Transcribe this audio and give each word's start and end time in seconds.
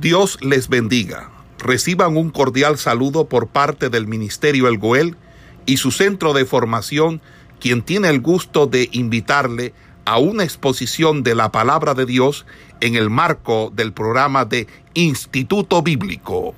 Dios 0.00 0.38
les 0.42 0.68
bendiga. 0.68 1.30
Reciban 1.58 2.18
un 2.18 2.28
cordial 2.30 2.76
saludo 2.76 3.28
por 3.28 3.48
parte 3.48 3.88
del 3.88 4.06
Ministerio 4.06 4.68
El 4.68 4.76
Goel 4.76 5.16
y 5.64 5.78
su 5.78 5.90
centro 5.90 6.34
de 6.34 6.44
formación, 6.44 7.22
quien 7.60 7.80
tiene 7.80 8.10
el 8.10 8.20
gusto 8.20 8.66
de 8.66 8.90
invitarle 8.92 9.72
a 10.04 10.18
una 10.18 10.44
exposición 10.44 11.22
de 11.22 11.34
la 11.34 11.50
palabra 11.50 11.94
de 11.94 12.04
Dios 12.04 12.44
en 12.80 12.94
el 12.94 13.08
marco 13.08 13.72
del 13.74 13.94
programa 13.94 14.44
de 14.44 14.66
Instituto 14.92 15.82
Bíblico. 15.82 16.54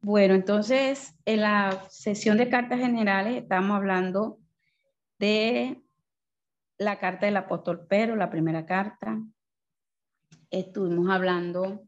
Bueno, 0.00 0.34
entonces 0.34 1.14
en 1.26 1.42
la 1.42 1.84
sesión 1.90 2.38
de 2.38 2.48
cartas 2.48 2.80
generales 2.80 3.36
estamos 3.36 3.76
hablando 3.76 4.38
de 5.18 5.82
la 6.78 6.98
carta 6.98 7.26
del 7.26 7.36
apóstol 7.36 7.86
Pedro, 7.86 8.16
la 8.16 8.30
primera 8.30 8.64
carta. 8.64 9.20
Estuvimos 10.50 11.10
hablando 11.10 11.86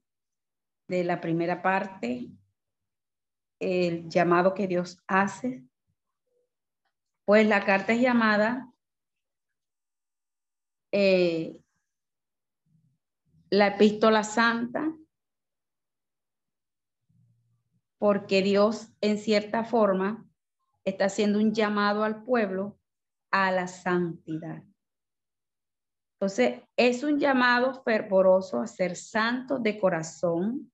de 0.89 1.05
la 1.05 1.21
primera 1.21 1.63
parte, 1.63 2.29
el 3.61 4.09
llamado 4.09 4.53
que 4.55 4.67
Dios 4.67 5.03
hace. 5.07 5.65
Pues 7.25 7.47
la 7.47 7.65
carta 7.65 7.93
es 7.93 8.01
llamada 8.01 8.73
eh, 10.93 11.61
la 13.51 13.69
epístola 13.69 14.25
santa, 14.25 14.93
porque 17.99 18.43
Dios 18.43 18.89
en 19.01 19.19
cierta 19.19 19.63
forma 19.63 20.27
está 20.85 21.05
haciendo 21.05 21.39
un 21.39 21.55
llamado 21.55 22.03
al 22.03 22.25
pueblo 22.25 22.81
a 23.31 23.53
la 23.53 23.69
santidad. 23.69 24.65
Entonces, 26.21 26.61
es 26.77 27.03
un 27.03 27.19
llamado 27.19 27.83
fervoroso 27.83 28.61
a 28.61 28.67
ser 28.67 28.95
santos 28.95 29.63
de 29.63 29.79
corazón 29.79 30.71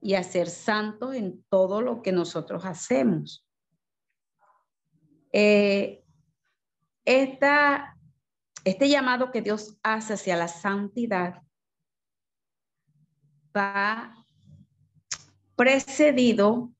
y 0.00 0.14
a 0.14 0.22
ser 0.22 0.48
santos 0.48 1.14
en 1.14 1.44
todo 1.50 1.82
lo 1.82 2.00
que 2.00 2.12
nosotros 2.12 2.64
hacemos. 2.64 3.46
Eh, 5.32 6.02
este 7.04 8.88
llamado 8.88 9.30
que 9.30 9.42
Dios 9.42 9.76
hace 9.82 10.14
hacia 10.14 10.34
la 10.34 10.48
santidad 10.48 11.42
va 13.54 14.24
precedido 15.56 16.72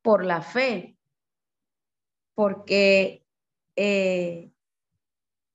por 0.00 0.24
la 0.24 0.40
fe, 0.40 0.96
porque 2.34 3.26
eh, 3.76 4.52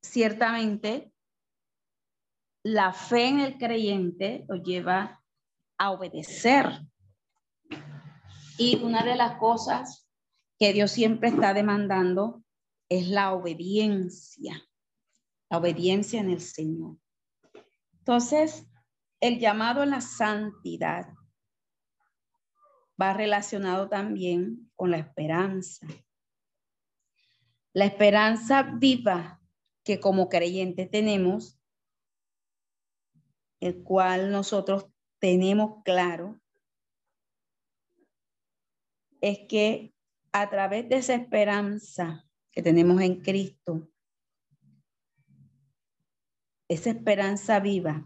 ciertamente 0.04 1.12
la 2.64 2.94
fe 2.94 3.28
en 3.28 3.40
el 3.40 3.58
creyente 3.58 4.46
lo 4.48 4.56
lleva 4.56 5.22
a 5.78 5.92
obedecer. 5.92 6.82
Y 8.58 8.82
una 8.84 9.04
de 9.04 9.16
las 9.16 9.38
cosas 9.38 10.08
que 10.60 10.72
Dios 10.72 10.92
siempre 10.92 11.30
está 11.30 11.54
demandando 11.54 12.44
es 12.88 13.08
la 13.08 13.34
obediencia, 13.34 14.62
la 15.50 15.58
obediencia 15.58 16.22
en 16.22 16.30
el 16.30 16.42
Señor. 16.42 16.98
Entonces, 18.00 18.68
el 19.20 19.40
llamado 19.40 19.82
a 19.82 19.86
la 19.86 20.02
santidad 20.02 21.08
va 23.02 23.14
relacionado 23.14 23.90
también 23.90 24.72
con 24.76 24.92
la 24.92 24.98
esperanza. 24.98 25.88
La 27.74 27.86
esperanza 27.86 28.64
viva 28.64 29.42
que 29.84 30.00
como 30.00 30.30
creyentes 30.30 30.90
tenemos, 30.90 31.60
el 33.60 33.84
cual 33.84 34.32
nosotros 34.32 34.88
tenemos 35.20 35.84
claro, 35.84 36.40
es 39.22 39.40
que 39.48 39.94
a 40.34 40.50
través 40.50 40.90
de 40.90 40.98
esa 40.98 41.16
esperanza 41.16 42.28
que 42.52 42.62
tenemos 42.62 43.02
en 43.02 43.22
Cristo, 43.22 43.90
esa 46.68 46.90
esperanza 46.90 47.60
viva 47.60 48.06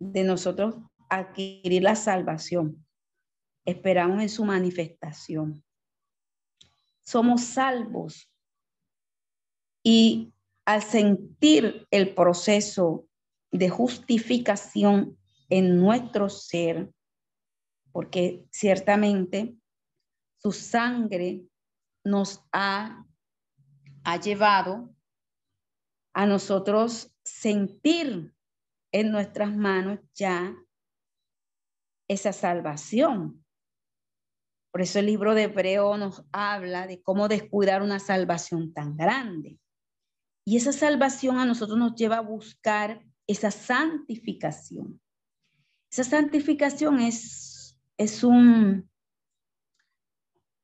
de 0.00 0.24
nosotros 0.24 0.76
adquirir 1.10 1.82
la 1.82 1.94
salvación, 1.94 2.84
esperamos 3.64 4.22
en 4.22 4.28
su 4.28 4.44
manifestación. 4.44 5.64
Somos 7.04 7.42
salvos 7.42 8.27
y 9.90 10.34
al 10.66 10.82
sentir 10.82 11.88
el 11.90 12.14
proceso 12.14 13.08
de 13.50 13.70
justificación 13.70 15.16
en 15.48 15.78
nuestro 15.78 16.28
ser, 16.28 16.92
porque 17.90 18.44
ciertamente 18.50 19.56
su 20.36 20.52
sangre 20.52 21.40
nos 22.04 22.44
ha, 22.52 23.02
ha 24.04 24.20
llevado 24.20 24.94
a 26.12 26.26
nosotros 26.26 27.10
sentir 27.24 28.34
en 28.92 29.10
nuestras 29.10 29.56
manos 29.56 30.00
ya 30.12 30.54
esa 32.08 32.34
salvación. 32.34 33.42
Por 34.70 34.82
eso 34.82 34.98
el 34.98 35.06
libro 35.06 35.34
de 35.34 35.44
Hebreo 35.44 35.96
nos 35.96 36.26
habla 36.30 36.86
de 36.86 37.00
cómo 37.00 37.26
descuidar 37.26 37.80
una 37.80 38.00
salvación 38.00 38.74
tan 38.74 38.94
grande. 38.94 39.58
Y 40.48 40.56
esa 40.56 40.72
salvación 40.72 41.38
a 41.38 41.44
nosotros 41.44 41.78
nos 41.78 41.94
lleva 41.94 42.16
a 42.16 42.22
buscar 42.22 43.04
esa 43.26 43.50
santificación. 43.50 44.98
Esa 45.90 46.04
santificación 46.04 47.00
es, 47.00 47.78
es, 47.98 48.24
un, 48.24 48.90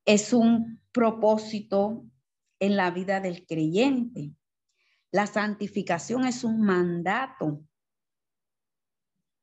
es 0.06 0.32
un 0.32 0.80
propósito 0.90 2.02
en 2.60 2.76
la 2.76 2.92
vida 2.92 3.20
del 3.20 3.44
creyente. 3.46 4.32
La 5.12 5.26
santificación 5.26 6.24
es 6.24 6.44
un 6.44 6.62
mandato, 6.62 7.62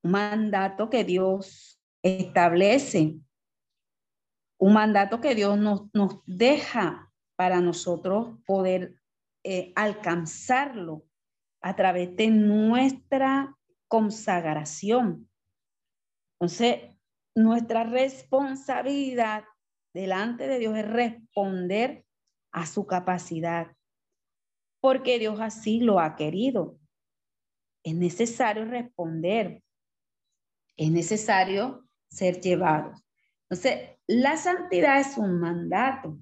un 0.02 0.12
mandato 0.12 0.90
que 0.90 1.04
Dios 1.04 1.80
establece, 2.02 3.16
un 4.58 4.74
mandato 4.74 5.22
que 5.22 5.36
Dios 5.36 5.60
nos, 5.60 5.84
nos 5.94 6.16
deja 6.26 7.14
para 7.36 7.62
nosotros 7.62 8.40
poder 8.48 9.01
eh, 9.44 9.74
alcanzarlo 9.76 11.06
a 11.62 11.76
través 11.76 12.16
de 12.16 12.28
nuestra 12.28 13.58
consagración. 13.88 15.30
Entonces, 16.40 16.96
nuestra 17.36 17.84
responsabilidad 17.84 19.44
delante 19.94 20.48
de 20.48 20.60
Dios 20.60 20.78
es 20.78 20.88
responder 20.88 22.06
a 22.52 22.66
su 22.66 22.86
capacidad, 22.86 23.76
porque 24.82 25.20
Dios 25.20 25.40
así 25.40 25.80
lo 25.80 26.00
ha 26.00 26.16
querido. 26.16 26.80
Es 27.84 27.96
necesario 27.96 28.66
responder, 28.66 29.64
es 30.78 30.92
necesario 30.92 31.88
ser 32.10 32.42
llevado. 32.42 32.94
Entonces, 33.50 33.98
la 34.08 34.38
santidad 34.38 35.00
es 35.00 35.18
un 35.18 35.40
mandato. 35.40 36.18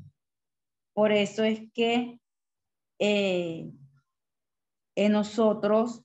Por 0.93 1.11
eso 1.11 1.43
es 1.43 1.61
que 1.73 2.19
eh, 2.99 3.71
en 4.95 5.11
nosotros 5.11 6.03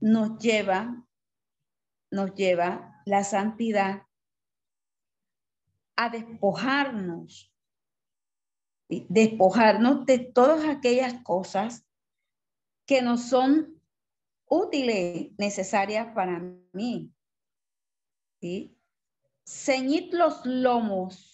nos 0.00 0.38
lleva, 0.38 1.06
nos 2.10 2.34
lleva 2.34 3.02
la 3.06 3.24
santidad 3.24 4.06
a 5.96 6.08
despojarnos, 6.10 7.52
despojarnos 8.88 10.06
de 10.06 10.18
todas 10.18 10.64
aquellas 10.64 11.22
cosas 11.22 11.86
que 12.86 13.02
no 13.02 13.16
son 13.18 13.80
útiles, 14.46 15.30
necesarias 15.38 16.12
para 16.14 16.40
mí. 16.72 17.14
¿sí? 18.40 18.76
Ceñid 19.44 20.12
los 20.12 20.44
lomos 20.44 21.29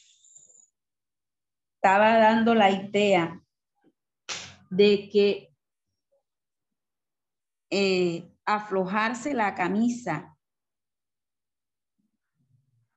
estaba 1.87 2.19
dando 2.19 2.53
la 2.53 2.69
idea 2.69 3.41
de 4.71 5.09
que 5.09 5.55
eh, 7.71 8.29
aflojarse 8.45 9.33
la 9.35 9.55
camisa 9.55 10.37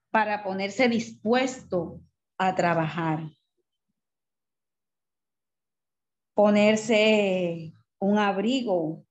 para 0.10 0.42
ponerse 0.44 0.90
dispuesto 0.90 2.02
a 2.40 2.56
trabajar. 2.56 3.30
Ponerse 6.34 7.72
un 8.00 8.18
abrigo, 8.18 9.06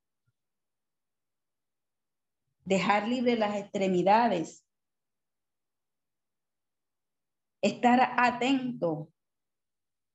dejar 2.65 3.07
libre 3.07 3.37
las 3.37 3.55
extremidades, 3.55 4.67
estar 7.63 8.15
atento 8.17 9.13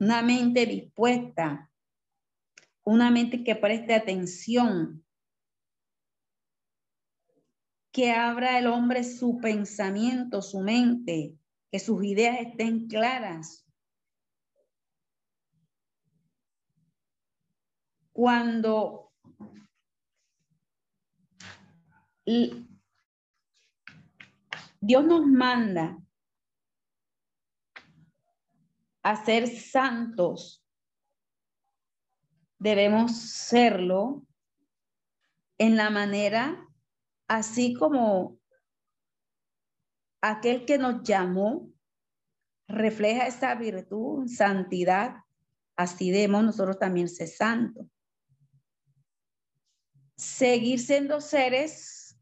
una 0.03 0.21
mente 0.21 0.65
dispuesta, 0.65 1.71
una 2.83 3.09
mente 3.09 3.41
que 3.41 3.55
preste 3.55 3.95
atención, 3.95 5.05
que 7.93 8.11
abra 8.11 8.59
el 8.59 8.67
hombre 8.67 9.05
su 9.05 9.39
pensamiento, 9.39 10.41
su 10.41 10.59
mente, 10.59 11.37
que 11.71 11.79
sus 11.79 12.03
ideas 12.03 12.37
estén 12.41 12.87
claras. 12.87 13.65
Cuando 18.11 19.13
Dios 24.81 25.05
nos 25.05 25.25
manda 25.25 26.02
a 29.03 29.23
ser 29.23 29.47
santos, 29.47 30.65
debemos 32.57 33.19
serlo 33.19 34.25
en 35.57 35.75
la 35.75 35.89
manera 35.89 36.67
así 37.27 37.73
como 37.73 38.39
aquel 40.21 40.65
que 40.65 40.77
nos 40.77 41.03
llamó 41.03 41.69
refleja 42.67 43.27
esa 43.27 43.55
virtud, 43.55 44.27
santidad, 44.27 45.17
así 45.75 46.11
debemos 46.11 46.45
nosotros 46.45 46.79
también 46.79 47.09
ser 47.09 47.27
santos. 47.27 47.87
Seguir 50.15 50.79
siendo 50.79 51.19
seres, 51.19 52.17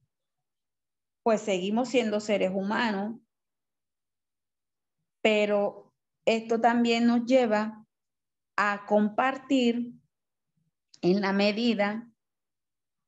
pues 1.22 1.42
seguimos 1.42 1.90
siendo 1.90 2.20
seres 2.20 2.52
humanos, 2.52 3.20
pero 5.22 5.91
esto 6.26 6.62
también 6.62 7.08
nos 7.08 7.26
lleva 7.26 7.86
a 8.56 8.86
compartir 8.86 9.94
en 11.02 11.22
la 11.22 11.34
medida 11.34 12.08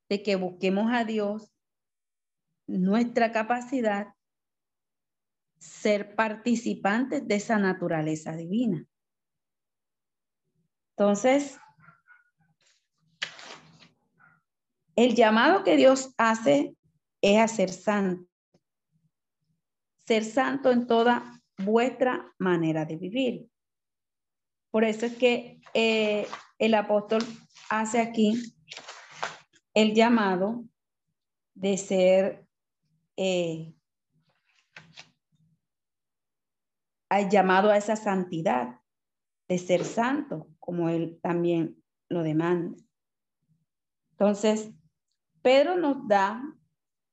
de 0.10 0.24
que 0.24 0.36
busquemos 0.36 0.92
a 0.92 1.04
Dios 1.04 1.54
nuestra 2.68 3.31
capacidad 3.31 4.13
ser 5.60 6.15
participantes 6.15 7.27
de 7.27 7.36
esa 7.36 7.57
naturaleza 7.57 8.36
divina. 8.36 8.86
Entonces, 10.95 11.59
el 14.95 15.16
llamado 15.16 15.63
que 15.63 15.77
Dios 15.77 16.13
hace 16.18 16.75
es 17.21 17.39
a 17.39 17.48
ser 17.48 17.69
santo. 17.69 18.30
Ser 20.06 20.25
santo 20.25 20.71
en 20.71 20.86
toda 20.86 21.43
vuestra 21.58 22.34
manera 22.38 22.86
de 22.86 22.98
vivir. 22.98 23.50
Por 24.72 24.84
eso 24.84 25.06
es 25.06 25.16
que 25.16 25.62
eh, 25.74 26.28
el 26.58 26.74
apóstol 26.74 27.24
hace 27.70 28.00
aquí 28.00 28.56
el 29.74 29.94
llamado 29.94 30.66
de 31.54 31.78
ser 31.78 32.48
eh, 33.18 33.74
hay 37.10 37.30
llamado 37.30 37.70
a 37.70 37.78
esa 37.78 37.96
santidad 37.96 38.80
de 39.48 39.60
ser 39.60 39.86
santo, 39.86 40.48
como 40.58 40.90
él 40.90 41.20
también 41.22 41.84
lo 42.10 42.24
demanda. 42.24 42.76
Entonces, 44.12 44.72
Pedro 45.44 45.78
nos 45.78 46.08
da 46.08 46.42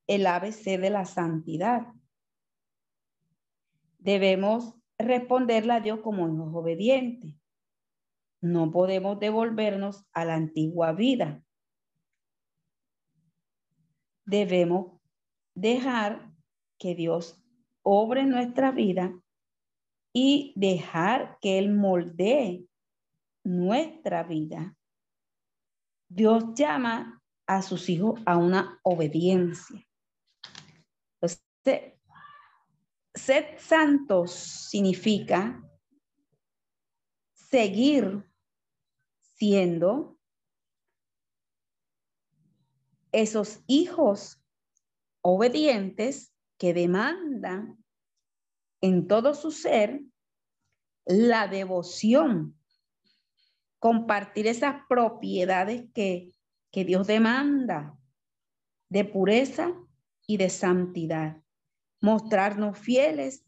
el 0.07 0.25
ABC 0.25 0.79
de 0.79 0.89
la 0.89 1.05
santidad. 1.05 1.93
Debemos 4.01 4.73
responderle 4.97 5.73
a 5.73 5.79
Dios 5.79 5.99
como 6.01 6.27
hijos 6.27 6.55
obedientes. 6.55 7.35
No 8.41 8.71
podemos 8.71 9.19
devolvernos 9.19 10.03
a 10.11 10.25
la 10.25 10.33
antigua 10.33 10.91
vida. 10.93 11.43
Debemos 14.25 14.99
dejar 15.55 16.33
que 16.79 16.95
Dios 16.95 17.45
obre 17.83 18.25
nuestra 18.25 18.71
vida 18.71 19.13
y 20.13 20.53
dejar 20.55 21.37
que 21.39 21.59
Él 21.59 21.71
moldee 21.71 22.65
nuestra 23.43 24.23
vida. 24.23 24.75
Dios 26.09 26.55
llama 26.55 27.21
a 27.45 27.61
sus 27.61 27.87
hijos 27.87 28.19
a 28.25 28.37
una 28.37 28.79
obediencia. 28.81 29.87
Entonces, 31.21 32.00
ser 33.13 33.59
santos 33.59 34.31
significa 34.31 35.61
seguir 37.33 38.25
siendo 39.35 40.17
esos 43.11 43.61
hijos 43.67 44.41
obedientes 45.21 46.33
que 46.57 46.73
demandan 46.73 47.83
en 48.81 49.07
todo 49.07 49.33
su 49.33 49.51
ser 49.51 50.01
la 51.05 51.47
devoción, 51.47 52.57
compartir 53.79 54.47
esas 54.47 54.85
propiedades 54.87 55.85
que, 55.93 56.31
que 56.71 56.85
Dios 56.85 57.07
demanda 57.07 57.97
de 58.89 59.05
pureza 59.05 59.73
y 60.27 60.37
de 60.37 60.49
santidad, 60.49 61.40
mostrarnos 62.01 62.77
fieles, 62.77 63.45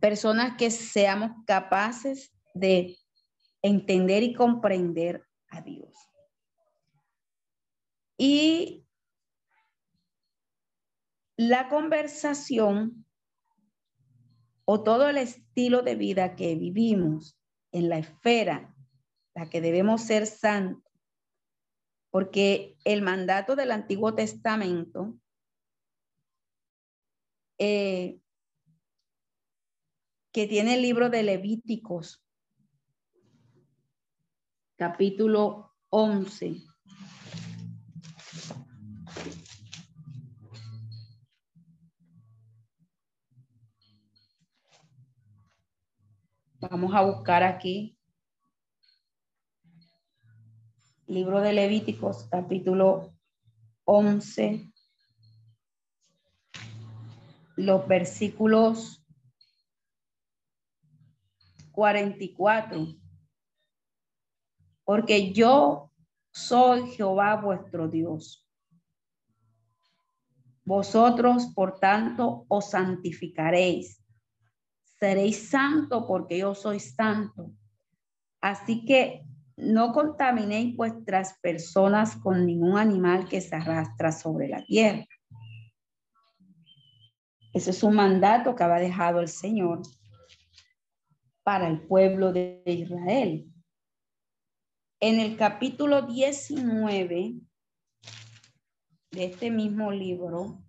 personas 0.00 0.56
que 0.56 0.70
seamos 0.70 1.30
capaces 1.46 2.32
de 2.54 2.98
entender 3.62 4.22
y 4.22 4.34
comprender 4.34 5.24
a 5.48 5.62
Dios. 5.62 5.94
Y 8.18 8.84
la 11.36 11.68
conversación 11.68 13.06
o 14.64 14.82
todo 14.82 15.08
el 15.08 15.16
estilo 15.16 15.82
de 15.82 15.96
vida 15.96 16.36
que 16.36 16.54
vivimos 16.56 17.38
en 17.72 17.88
la 17.88 17.98
esfera, 17.98 18.74
la 19.34 19.48
que 19.48 19.60
debemos 19.60 20.02
ser 20.02 20.26
santos, 20.26 20.92
porque 22.10 22.76
el 22.84 23.02
mandato 23.02 23.56
del 23.56 23.70
Antiguo 23.70 24.14
Testamento 24.14 25.18
eh, 27.64 28.18
que 30.32 30.48
tiene 30.48 30.74
el 30.74 30.82
libro 30.82 31.10
de 31.10 31.22
Levíticos, 31.22 32.20
capítulo 34.74 35.72
11. 35.88 36.56
Vamos 46.58 46.92
a 46.94 47.02
buscar 47.02 47.44
aquí. 47.44 47.96
Libro 51.06 51.40
de 51.40 51.52
Levíticos, 51.52 52.26
capítulo 52.28 53.14
11. 53.84 54.71
Los 57.56 57.86
versículos 57.86 59.04
44. 61.72 62.86
Porque 64.84 65.32
yo 65.32 65.90
soy 66.30 66.90
Jehová 66.90 67.36
vuestro 67.36 67.88
Dios. 67.88 68.46
Vosotros, 70.64 71.46
por 71.54 71.78
tanto, 71.78 72.44
os 72.48 72.70
santificaréis 72.70 74.02
seréis 75.02 75.50
santo 75.50 76.06
porque 76.06 76.38
yo 76.38 76.54
soy 76.54 76.78
santo. 76.78 77.50
Así 78.40 78.84
que 78.84 79.24
no 79.56 79.92
contaminéis 79.92 80.76
vuestras 80.76 81.40
personas 81.40 82.14
con 82.14 82.46
ningún 82.46 82.78
animal 82.78 83.28
que 83.28 83.40
se 83.40 83.56
arrastra 83.56 84.12
sobre 84.12 84.46
la 84.46 84.62
tierra. 84.64 85.04
Ese 87.52 87.70
es 87.70 87.82
un 87.82 87.94
mandato 87.94 88.54
que 88.54 88.62
había 88.62 88.76
dejado 88.76 89.20
el 89.20 89.28
Señor 89.28 89.82
para 91.42 91.68
el 91.68 91.80
pueblo 91.86 92.32
de 92.32 92.62
Israel. 92.66 93.46
En 95.00 95.20
el 95.20 95.36
capítulo 95.36 96.02
19 96.02 97.34
de 99.10 99.24
este 99.24 99.50
mismo 99.50 99.90
libro, 99.90 100.62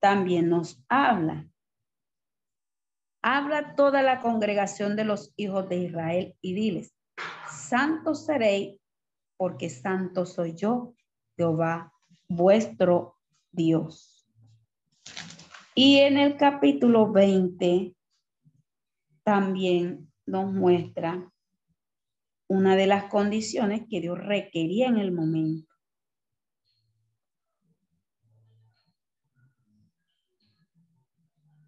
también 0.00 0.48
nos 0.48 0.82
habla 0.88 1.48
Habla 3.26 3.74
toda 3.74 4.02
la 4.02 4.20
congregación 4.20 4.96
de 4.96 5.04
los 5.06 5.32
hijos 5.36 5.66
de 5.70 5.78
Israel 5.78 6.36
y 6.42 6.52
diles, 6.52 6.94
santos 7.48 8.26
seréis 8.26 8.78
porque 9.38 9.70
santo 9.70 10.26
soy 10.26 10.54
yo, 10.54 10.92
Jehová, 11.34 11.90
vuestro 12.28 13.16
Dios. 13.50 14.13
Y 15.76 15.96
en 15.96 16.18
el 16.18 16.36
capítulo 16.36 17.10
20 17.10 17.96
también 19.24 20.12
nos 20.24 20.52
muestra 20.52 21.32
una 22.46 22.76
de 22.76 22.86
las 22.86 23.04
condiciones 23.10 23.82
que 23.90 24.00
Dios 24.00 24.16
requería 24.18 24.86
en 24.86 24.98
el 24.98 25.10
momento. 25.10 25.74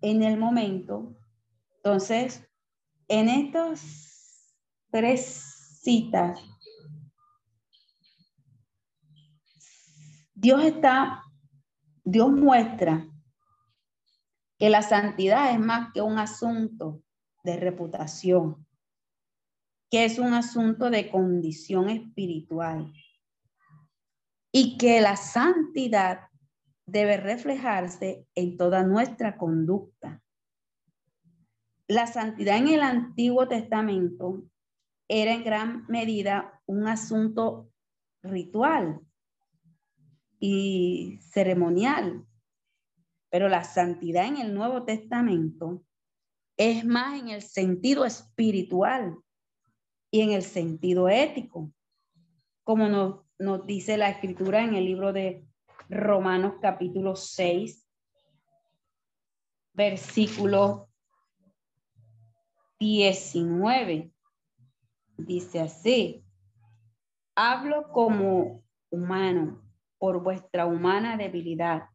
En 0.03 0.23
el 0.23 0.39
momento, 0.39 1.17
entonces, 1.79 2.49
en 3.09 3.29
estas 3.29 4.55
tres 4.93 5.81
citas, 5.83 6.39
Dios 10.33 10.63
está, 10.63 11.25
Dios 12.05 12.31
muestra 12.31 13.09
que 14.59 14.71
la 14.71 14.83
santidad 14.83 15.53
es 15.53 15.61
más 15.61 15.93
que 15.93 16.03
un 16.03 16.19
asunto 16.19 17.03
de 17.45 17.57
reputación, 17.57 18.67
que 19.91 20.05
es 20.05 20.19
un 20.19 20.35
asunto 20.35 20.91
de 20.91 21.11
condición 21.11 21.89
espiritual 21.89 22.93
y 24.53 24.79
que 24.79 25.01
la 25.01 25.17
santidad 25.17 26.29
debe 26.87 27.17
reflejarse 27.17 28.27
en 28.35 28.57
toda 28.57 28.83
nuestra 28.85 29.37
conducta. 29.37 30.23
La 31.89 32.07
santidad 32.07 32.57
en 32.57 32.69
el 32.69 32.81
Antiguo 32.81 33.47
Testamento 33.47 34.45
era 35.09 35.33
en 35.33 35.45
gran 35.45 35.85
medida 35.89 36.61
un 36.67 36.89
asunto 36.89 37.71
ritual 38.23 39.01
y 40.41 41.19
ceremonial, 41.21 42.27
pero 43.37 43.51
la 43.51 43.65
santidad 43.65 44.25
en 44.25 44.39
el 44.39 44.55
Nuevo 44.55 44.85
Testamento 44.85 45.85
es 46.57 46.87
más 46.87 47.21
en 47.21 47.29
el 47.29 47.43
sentido 47.43 48.07
espiritual 48.07 49.15
y 50.11 50.23
en 50.23 50.33
el 50.33 50.43
sentido 50.43 51.11
ético, 51.11 51.71
como 52.65 52.89
nos, 52.89 53.27
nos 53.39 53.67
dice 53.67 53.99
la 53.99 54.09
escritura 54.09 54.65
en 54.65 54.75
el 54.75 54.87
libro 54.87 55.13
de 55.13 55.47
Romanos 55.91 56.55
capítulo 56.63 57.15
6, 57.15 57.87
versículo 59.75 60.89
19. 62.81 64.13
Dice 65.19 65.61
así, 65.61 66.25
hablo 67.35 67.93
como 67.93 68.65
humano 68.89 69.63
por 69.99 70.23
vuestra 70.23 70.65
humana 70.65 71.19
debilidad, 71.19 71.91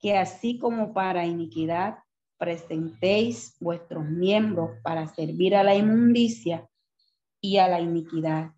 que 0.00 0.16
así 0.16 0.58
como 0.58 0.92
para 0.92 1.26
iniquidad 1.26 1.98
presentéis 2.38 3.56
vuestros 3.60 4.04
miembros 4.04 4.70
para 4.82 5.06
servir 5.08 5.54
a 5.54 5.62
la 5.62 5.74
inmundicia 5.74 6.66
y 7.40 7.58
a 7.58 7.68
la 7.68 7.80
iniquidad. 7.80 8.52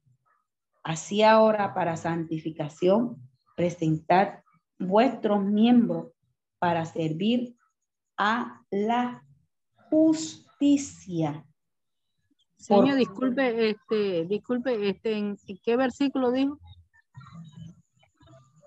Así 0.85 1.23
ahora 1.23 1.75
para 1.75 1.97
santificación, 1.97 3.17
presentad 3.57 4.39
vuestros 4.79 5.45
miembros 5.45 6.13
para 6.59 6.85
servir 6.85 7.57
a 8.17 8.63
la 8.71 9.25
justicia. 9.91 11.45
Señor, 12.57 12.95
disculpe, 12.95 13.71
este, 13.71 14.25
disculpe, 14.27 14.89
este, 14.89 15.19
¿en 15.19 15.37
qué 15.65 15.77
versículo 15.77 16.31
dijo? 16.31 16.61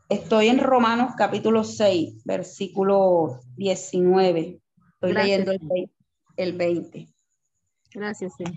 Estoy 0.07 0.49
en 0.49 0.59
Romanos 0.59 1.13
capítulo 1.17 1.63
6, 1.63 2.25
versículo 2.25 3.39
19. 3.55 4.61
Estoy 4.93 5.13
leyendo 5.13 5.51
el, 6.37 6.53
20. 6.53 7.07
Gracias, 7.91 8.35
señor. 8.37 8.53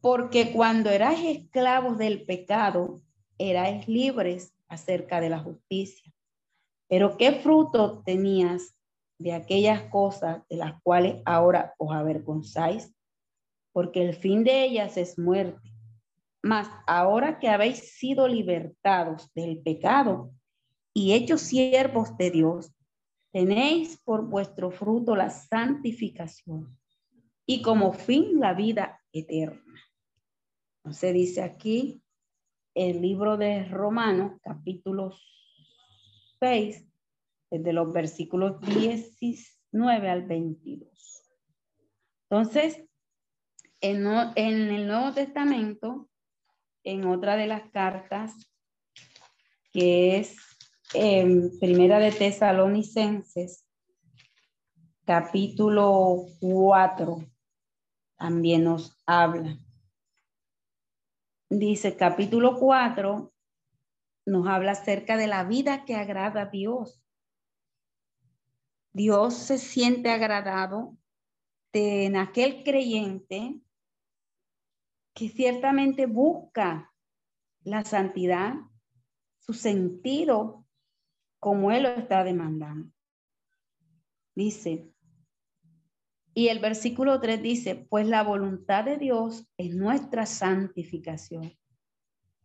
Porque 0.00 0.52
cuando 0.52 0.88
erais 0.88 1.20
esclavos 1.36 1.98
del 1.98 2.24
pecado, 2.24 3.02
erais 3.36 3.86
libres 3.86 4.54
acerca 4.68 5.20
de 5.20 5.28
la 5.28 5.40
justicia. 5.40 6.10
Pero 6.88 7.18
¿qué 7.18 7.32
fruto 7.32 8.02
tenías 8.06 8.74
de 9.18 9.34
aquellas 9.34 9.82
cosas 9.90 10.48
de 10.48 10.56
las 10.56 10.80
cuales 10.82 11.20
ahora 11.26 11.74
os 11.76 11.92
avergonzáis? 11.94 12.94
Porque 13.72 14.00
el 14.02 14.14
fin 14.14 14.44
de 14.44 14.64
ellas 14.64 14.96
es 14.96 15.18
muerte. 15.18 15.71
Mas 16.42 16.68
ahora 16.86 17.38
que 17.38 17.48
habéis 17.48 17.96
sido 17.96 18.26
libertados 18.26 19.32
del 19.34 19.62
pecado 19.62 20.32
y 20.92 21.12
hechos 21.12 21.40
siervos 21.42 22.16
de 22.16 22.30
Dios, 22.32 22.74
tenéis 23.32 23.98
por 24.04 24.26
vuestro 24.28 24.70
fruto 24.70 25.14
la 25.14 25.30
santificación 25.30 26.76
y 27.46 27.62
como 27.62 27.92
fin 27.92 28.40
la 28.40 28.54
vida 28.54 29.00
eterna. 29.12 29.80
Entonces 30.78 31.14
dice 31.14 31.42
aquí 31.42 32.02
el 32.74 33.00
libro 33.00 33.36
de 33.36 33.64
Romanos, 33.64 34.40
capítulo 34.42 35.14
6, 36.40 36.88
desde 37.50 37.72
los 37.72 37.92
versículos 37.92 38.60
19 38.60 40.10
al 40.10 40.26
22. 40.26 40.90
Entonces, 42.28 42.82
en, 43.80 44.06
en 44.36 44.70
el 44.70 44.86
Nuevo 44.88 45.12
Testamento, 45.12 46.08
en 46.84 47.06
otra 47.06 47.36
de 47.36 47.46
las 47.46 47.70
cartas, 47.70 48.34
que 49.72 50.18
es 50.18 50.36
en 50.94 51.58
Primera 51.58 51.98
de 51.98 52.12
Tesalonicenses, 52.12 53.66
capítulo 55.04 56.26
4, 56.40 57.18
también 58.16 58.64
nos 58.64 58.96
habla. 59.06 59.58
Dice 61.48 61.96
capítulo 61.96 62.58
4, 62.58 63.32
nos 64.26 64.46
habla 64.46 64.72
acerca 64.72 65.16
de 65.16 65.26
la 65.26 65.44
vida 65.44 65.84
que 65.84 65.96
agrada 65.96 66.42
a 66.42 66.46
Dios. 66.46 67.02
Dios 68.92 69.34
se 69.34 69.58
siente 69.58 70.10
agradado 70.10 70.96
en 71.72 72.16
aquel 72.16 72.62
creyente 72.62 73.60
que 75.14 75.28
ciertamente 75.28 76.06
busca 76.06 76.92
la 77.64 77.84
santidad, 77.84 78.54
su 79.38 79.52
sentido 79.52 80.66
como 81.38 81.70
Él 81.70 81.84
lo 81.84 81.88
está 81.90 82.24
demandando. 82.24 82.90
Dice, 84.34 84.92
y 86.34 86.48
el 86.48 86.60
versículo 86.60 87.20
3 87.20 87.42
dice, 87.42 87.74
pues 87.90 88.06
la 88.06 88.22
voluntad 88.22 88.84
de 88.84 88.96
Dios 88.96 89.46
es 89.58 89.74
nuestra 89.74 90.24
santificación, 90.24 91.52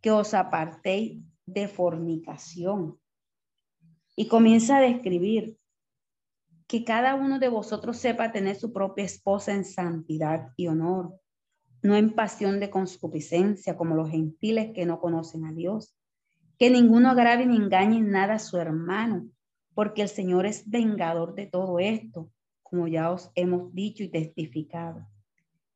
que 0.01 0.11
os 0.11 0.33
apartéis 0.33 1.23
de 1.45 1.67
fornicación. 1.67 2.99
Y 4.15 4.27
comienza 4.27 4.77
a 4.77 4.81
describir 4.81 5.57
que 6.67 6.83
cada 6.83 7.15
uno 7.15 7.39
de 7.39 7.47
vosotros 7.47 7.97
sepa 7.97 8.33
tener 8.33 8.57
su 8.57 8.73
propia 8.73 9.05
esposa 9.05 9.53
en 9.53 9.63
santidad 9.63 10.51
y 10.57 10.67
honor, 10.67 11.17
no 11.81 11.95
en 11.95 12.13
pasión 12.13 12.59
de 12.59 12.69
concupiscencia 12.69 13.77
como 13.77 13.95
los 13.95 14.09
gentiles 14.09 14.71
que 14.73 14.85
no 14.85 14.99
conocen 14.99 15.45
a 15.45 15.53
Dios 15.53 15.97
que 16.57 16.69
ninguno 16.69 17.09
agrave 17.09 17.45
ni 17.45 17.55
engañe 17.55 17.97
en 17.97 18.09
nada 18.09 18.35
a 18.35 18.39
su 18.39 18.57
hermano, 18.57 19.29
porque 19.73 20.01
el 20.01 20.09
Señor 20.09 20.45
es 20.45 20.67
vengador 20.69 21.35
de 21.35 21.45
todo 21.45 21.79
esto, 21.79 22.31
como 22.63 22.87
ya 22.87 23.11
os 23.11 23.31
hemos 23.35 23.73
dicho 23.73 24.03
y 24.03 24.09
testificado. 24.09 25.07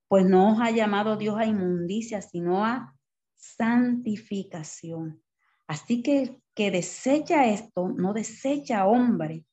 Pues 0.08 0.26
no 0.26 0.54
os 0.54 0.60
ha 0.60 0.72
llamado 0.72 1.18
Dios 1.18 1.38
a 1.38 1.46
inmundicia, 1.46 2.22
sino 2.22 2.66
a 2.66 2.98
santificación. 3.36 5.22
Así 5.68 6.02
que 6.02 6.22
el 6.22 6.42
que 6.54 6.72
desecha 6.72 7.48
esto, 7.48 7.90
no 7.90 8.14
desecha 8.14 8.82
a 8.82 8.88
hombre, 8.88 9.46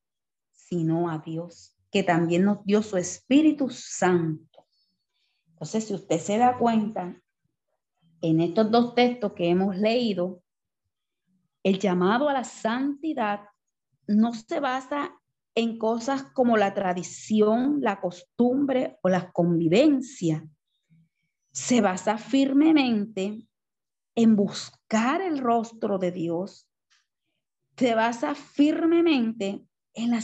sino 0.51 1.11
a 1.11 1.19
Dios, 1.19 1.77
que 1.93 2.03
también 2.03 2.45
nos 2.45 2.65
dio 2.65 2.83
su 2.83 2.97
Espíritu 2.97 3.69
Santo. 3.71 4.48
Entonces, 5.59 5.89
si 5.89 5.95
usted 5.95 6.21
se 6.21 6.39
da 6.39 6.57
cuenta, 6.57 7.21
en 8.21 8.41
estos 8.41 8.71
dos 8.71 8.95
textos 8.95 9.33
que 9.33 9.49
hemos 9.49 9.77
leído, 9.77 10.41
el 11.65 11.81
llamado 11.81 12.29
a 12.29 12.33
la 12.33 12.45
santidad 12.45 13.41
no 14.07 14.33
se 14.35 14.61
basa 14.61 15.19
en 15.57 15.79
cosas 15.79 16.23
como 16.33 16.57
la 16.57 16.75
tradición, 16.75 17.81
la 17.81 18.01
costumbre 18.01 19.01
o 19.03 19.09
la 19.09 19.33
convivencia. 19.33 20.49
Se 21.51 21.81
basa 21.81 22.19
firmemente 22.19 23.49
en 24.15 24.37
buscar 24.37 25.21
el 25.21 25.39
rostro 25.39 25.99
de 25.99 26.13
Dios. 26.13 26.69
Se 27.77 27.97
basa 27.97 28.37
firmemente 28.37 29.67
en 29.95 30.11
la 30.13 30.21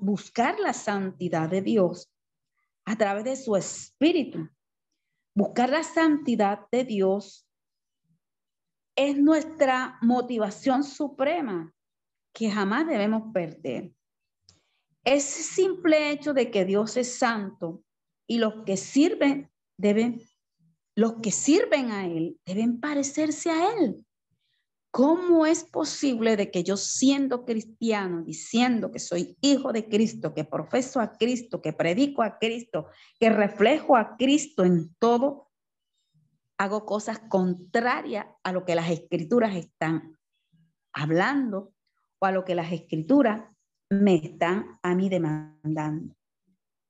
buscar 0.00 0.58
la 0.58 0.72
santidad 0.72 1.48
de 1.48 1.62
Dios 1.62 2.12
a 2.84 2.96
través 2.96 3.22
de 3.22 3.36
su 3.36 3.54
espíritu. 3.54 4.48
Buscar 5.34 5.70
la 5.70 5.82
santidad 5.82 6.66
de 6.70 6.84
Dios 6.84 7.46
es 8.96 9.16
nuestra 9.16 9.98
motivación 10.02 10.84
suprema 10.84 11.74
que 12.34 12.50
jamás 12.50 12.86
debemos 12.86 13.32
perder. 13.32 13.92
Ese 15.04 15.42
simple 15.42 16.10
hecho 16.10 16.34
de 16.34 16.50
que 16.50 16.64
Dios 16.64 16.96
es 16.96 17.18
santo 17.18 17.82
y 18.26 18.38
los 18.38 18.64
que 18.64 18.76
sirven 18.76 19.50
deben, 19.78 20.20
los 20.94 21.14
que 21.22 21.32
sirven 21.32 21.90
a 21.90 22.06
Él 22.06 22.38
deben 22.44 22.78
parecerse 22.80 23.50
a 23.50 23.74
Él. 23.78 24.04
¿Cómo 24.92 25.46
es 25.46 25.64
posible 25.64 26.36
de 26.36 26.50
que 26.50 26.64
yo 26.64 26.76
siendo 26.76 27.46
cristiano, 27.46 28.22
diciendo 28.22 28.92
que 28.92 28.98
soy 28.98 29.38
hijo 29.40 29.72
de 29.72 29.88
Cristo, 29.88 30.34
que 30.34 30.44
profeso 30.44 31.00
a 31.00 31.16
Cristo, 31.16 31.62
que 31.62 31.72
predico 31.72 32.22
a 32.22 32.38
Cristo, 32.38 32.88
que 33.18 33.30
reflejo 33.30 33.96
a 33.96 34.18
Cristo 34.18 34.64
en 34.64 34.94
todo, 34.96 35.50
hago 36.58 36.84
cosas 36.84 37.20
contrarias 37.20 38.26
a 38.42 38.52
lo 38.52 38.66
que 38.66 38.74
las 38.74 38.90
escrituras 38.90 39.56
están 39.56 40.18
hablando 40.92 41.72
o 42.18 42.26
a 42.26 42.32
lo 42.32 42.44
que 42.44 42.54
las 42.54 42.70
escrituras 42.70 43.50
me 43.88 44.16
están 44.16 44.78
a 44.82 44.94
mí 44.94 45.08
demandando? 45.08 46.14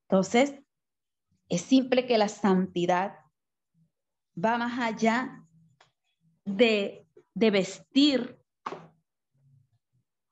Entonces, 0.08 0.56
es 1.48 1.60
simple 1.60 2.04
que 2.04 2.18
la 2.18 2.28
santidad 2.28 3.14
va 4.36 4.58
más 4.58 4.80
allá 4.80 5.46
de 6.44 7.01
de 7.34 7.50
vestir 7.50 8.38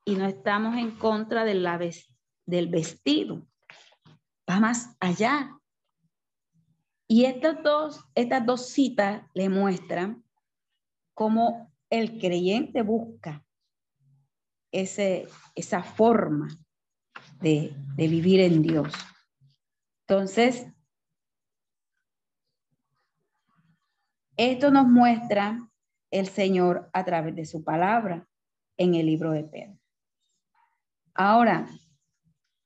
y 0.05 0.15
no 0.15 0.25
estamos 0.25 0.77
en 0.77 0.91
contra 0.97 1.43
de 1.43 1.55
la, 1.55 1.79
del 2.45 2.67
vestido. 2.67 3.47
Va 4.49 4.59
más 4.59 4.95
allá. 4.99 5.57
Y 7.07 7.25
estas 7.25 7.61
dos, 7.63 8.05
estas 8.15 8.45
dos 8.45 8.69
citas 8.69 9.23
le 9.33 9.49
muestran 9.49 10.23
cómo 11.13 11.73
el 11.89 12.19
creyente 12.19 12.81
busca 12.81 13.45
ese, 14.71 15.27
esa 15.55 15.83
forma 15.83 16.47
de, 17.41 17.75
de 17.95 18.07
vivir 18.07 18.39
en 18.39 18.61
Dios. 18.61 18.93
Entonces, 20.07 20.67
esto 24.37 24.71
nos 24.71 24.87
muestra 24.87 25.70
el 26.11 26.27
Señor 26.27 26.89
a 26.93 27.03
través 27.05 27.35
de 27.35 27.45
su 27.45 27.63
palabra 27.63 28.27
en 28.77 28.95
el 28.95 29.05
libro 29.05 29.31
de 29.31 29.43
Pedro. 29.43 29.79
Ahora, 31.13 31.67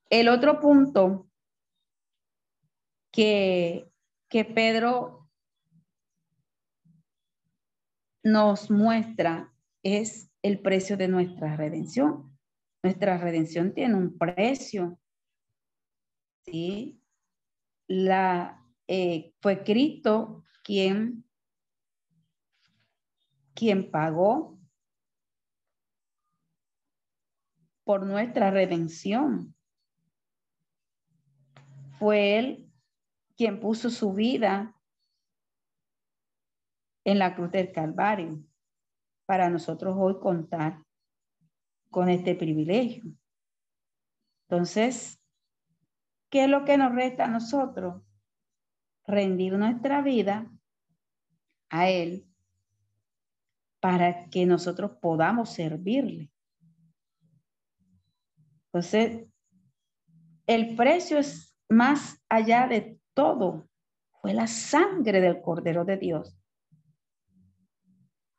el 0.10 0.28
otro 0.28 0.60
punto 0.60 1.30
que, 3.12 3.90
que 4.30 4.46
Pedro 4.46 5.30
nos 8.24 8.72
muestra 8.72 9.54
es 9.84 10.32
el 10.42 10.60
precio 10.60 10.98
de 10.98 11.08
nuestra 11.08 11.56
redención. 11.56 12.38
Nuestra 12.84 13.18
redención 13.18 13.74
tiene 13.74 13.96
un 13.96 14.18
precio. 14.18 15.00
¿sí? 16.46 17.02
La, 17.88 18.64
eh, 18.88 19.34
fue 19.42 19.64
Cristo 19.64 20.44
quien 20.64 21.25
quien 23.55 23.89
pagó 23.89 24.59
por 27.85 28.05
nuestra 28.05 28.51
redención. 28.51 29.55
Fue 31.97 32.38
Él 32.38 32.71
quien 33.38 33.59
puso 33.59 33.89
su 33.89 34.13
vida 34.13 34.75
en 37.05 37.19
la 37.19 37.35
cruz 37.35 37.51
del 37.51 37.71
Calvario 37.71 38.43
para 39.25 39.50
nosotros 39.50 39.95
hoy 39.97 40.19
contar 40.19 40.83
con 41.89 42.09
este 42.09 42.35
privilegio. 42.35 43.05
Entonces, 44.47 45.21
¿qué 46.29 46.43
es 46.43 46.50
lo 46.50 46.65
que 46.65 46.77
nos 46.77 46.93
resta 46.93 47.25
a 47.25 47.29
nosotros? 47.29 48.03
Rendir 49.07 49.53
nuestra 49.57 50.01
vida 50.01 50.51
a 51.69 51.89
Él 51.89 52.27
para 53.86 54.25
que 54.31 54.48
nosotros 54.48 54.94
podamos 55.00 55.53
servirle. 55.53 56.31
Entonces, 58.66 59.27
el 60.48 60.75
precio 60.75 61.20
es 61.20 61.55
más 61.70 62.20
allá 62.27 62.66
de 62.66 63.00
todo. 63.14 63.70
Fue 64.20 64.33
la 64.33 64.48
sangre 64.48 65.22
del 65.22 65.40
Cordero 65.40 65.86
de 65.86 65.98
Dios 65.98 66.36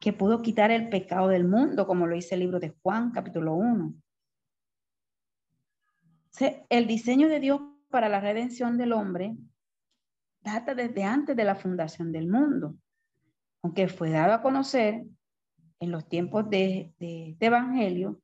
que 0.00 0.12
pudo 0.12 0.42
quitar 0.42 0.72
el 0.72 0.88
pecado 0.88 1.28
del 1.28 1.46
mundo, 1.46 1.86
como 1.86 2.08
lo 2.08 2.16
dice 2.16 2.34
el 2.34 2.40
libro 2.40 2.58
de 2.58 2.74
Juan, 2.82 3.12
capítulo 3.12 3.54
1. 3.54 3.94
El 6.68 6.88
diseño 6.88 7.28
de 7.28 7.38
Dios 7.38 7.60
para 7.88 8.08
la 8.08 8.18
redención 8.18 8.76
del 8.76 8.92
hombre 8.92 9.36
data 10.40 10.74
desde 10.74 11.04
antes 11.04 11.36
de 11.36 11.44
la 11.44 11.54
fundación 11.54 12.10
del 12.10 12.26
mundo, 12.26 12.74
aunque 13.62 13.86
fue 13.86 14.10
dado 14.10 14.32
a 14.32 14.42
conocer 14.42 15.06
en 15.80 15.90
los 15.90 16.08
tiempos 16.08 16.48
de, 16.48 16.92
este 16.98 17.46
Evangelio, 17.46 18.20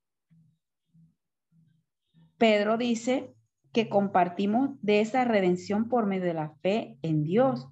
Pedro 2.39 2.77
dice 2.77 3.35
que 3.73 3.89
compartimos 3.89 4.71
de 4.83 5.01
esa 5.01 5.25
redención 5.25 5.89
por 5.89 6.07
medio 6.07 6.27
de 6.27 6.35
la 6.35 6.51
fe 6.63 6.99
en 7.03 7.25
Dios, 7.25 7.69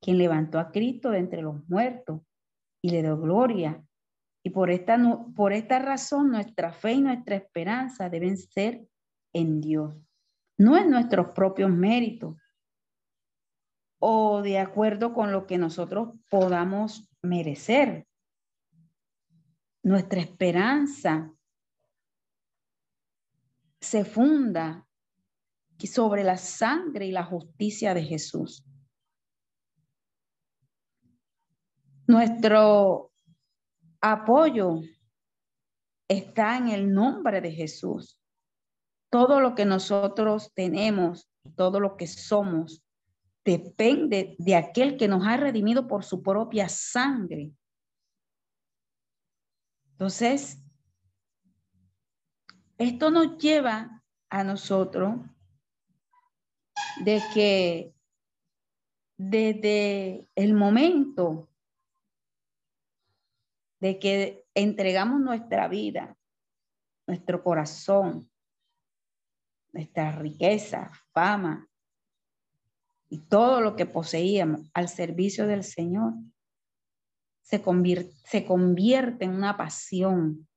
quien 0.00 0.18
levantó 0.18 0.58
a 0.58 0.70
Cristo 0.70 1.10
de 1.10 1.18
entre 1.18 1.42
los 1.42 1.68
muertos 1.68 2.20
y 2.82 2.90
le 2.90 3.02
dio 3.02 3.18
gloria. 3.18 3.82
Y 4.42 4.50
por 4.50 4.70
esta, 4.70 4.98
por 5.34 5.52
esta 5.52 5.78
razón 5.78 6.30
nuestra 6.30 6.72
fe 6.72 6.92
y 6.92 7.02
nuestra 7.02 7.36
esperanza 7.36 8.08
deben 8.08 8.36
ser 8.36 8.86
en 9.32 9.60
Dios, 9.60 9.94
no 10.58 10.76
en 10.76 10.90
nuestros 10.90 11.28
propios 11.28 11.70
méritos 11.70 12.36
o 14.00 14.42
de 14.42 14.58
acuerdo 14.58 15.12
con 15.12 15.30
lo 15.30 15.46
que 15.46 15.58
nosotros 15.58 16.14
podamos 16.28 17.08
merecer, 17.22 18.06
nuestra 19.90 20.20
esperanza 20.20 21.34
se 23.80 24.04
funda 24.04 24.86
sobre 25.78 26.22
la 26.22 26.36
sangre 26.36 27.06
y 27.06 27.10
la 27.10 27.24
justicia 27.24 27.92
de 27.94 28.04
Jesús. 28.04 28.64
Nuestro 32.06 33.12
apoyo 34.00 34.80
está 36.06 36.56
en 36.58 36.68
el 36.68 36.92
nombre 36.92 37.40
de 37.40 37.50
Jesús. 37.50 38.20
Todo 39.10 39.40
lo 39.40 39.54
que 39.54 39.64
nosotros 39.64 40.52
tenemos, 40.54 41.28
todo 41.56 41.80
lo 41.80 41.96
que 41.96 42.06
somos, 42.06 42.84
depende 43.44 44.36
de 44.38 44.54
aquel 44.54 44.96
que 44.96 45.08
nos 45.08 45.26
ha 45.26 45.36
redimido 45.36 45.88
por 45.88 46.04
su 46.04 46.22
propia 46.22 46.68
sangre 46.68 47.52
entonces, 50.00 50.58
esto 52.78 53.10
nos 53.10 53.36
lleva 53.36 54.02
a 54.30 54.44
nosotros 54.44 55.16
de 57.04 57.20
que 57.34 57.94
desde 59.18 60.26
el 60.34 60.54
momento 60.54 61.50
de 63.78 63.98
que 63.98 64.46
entregamos 64.54 65.20
nuestra 65.20 65.68
vida, 65.68 66.16
nuestro 67.06 67.44
corazón, 67.44 68.30
nuestra 69.70 70.12
riqueza, 70.12 70.90
fama 71.12 71.68
y 73.10 73.18
todo 73.18 73.60
lo 73.60 73.76
que 73.76 73.84
poseíamos 73.84 74.62
al 74.72 74.88
servicio 74.88 75.46
del 75.46 75.62
Señor, 75.62 76.14
se 77.42 77.62
convierte, 77.62 79.24
en 79.24 79.30
una 79.30 79.56
pasión. 79.56 80.48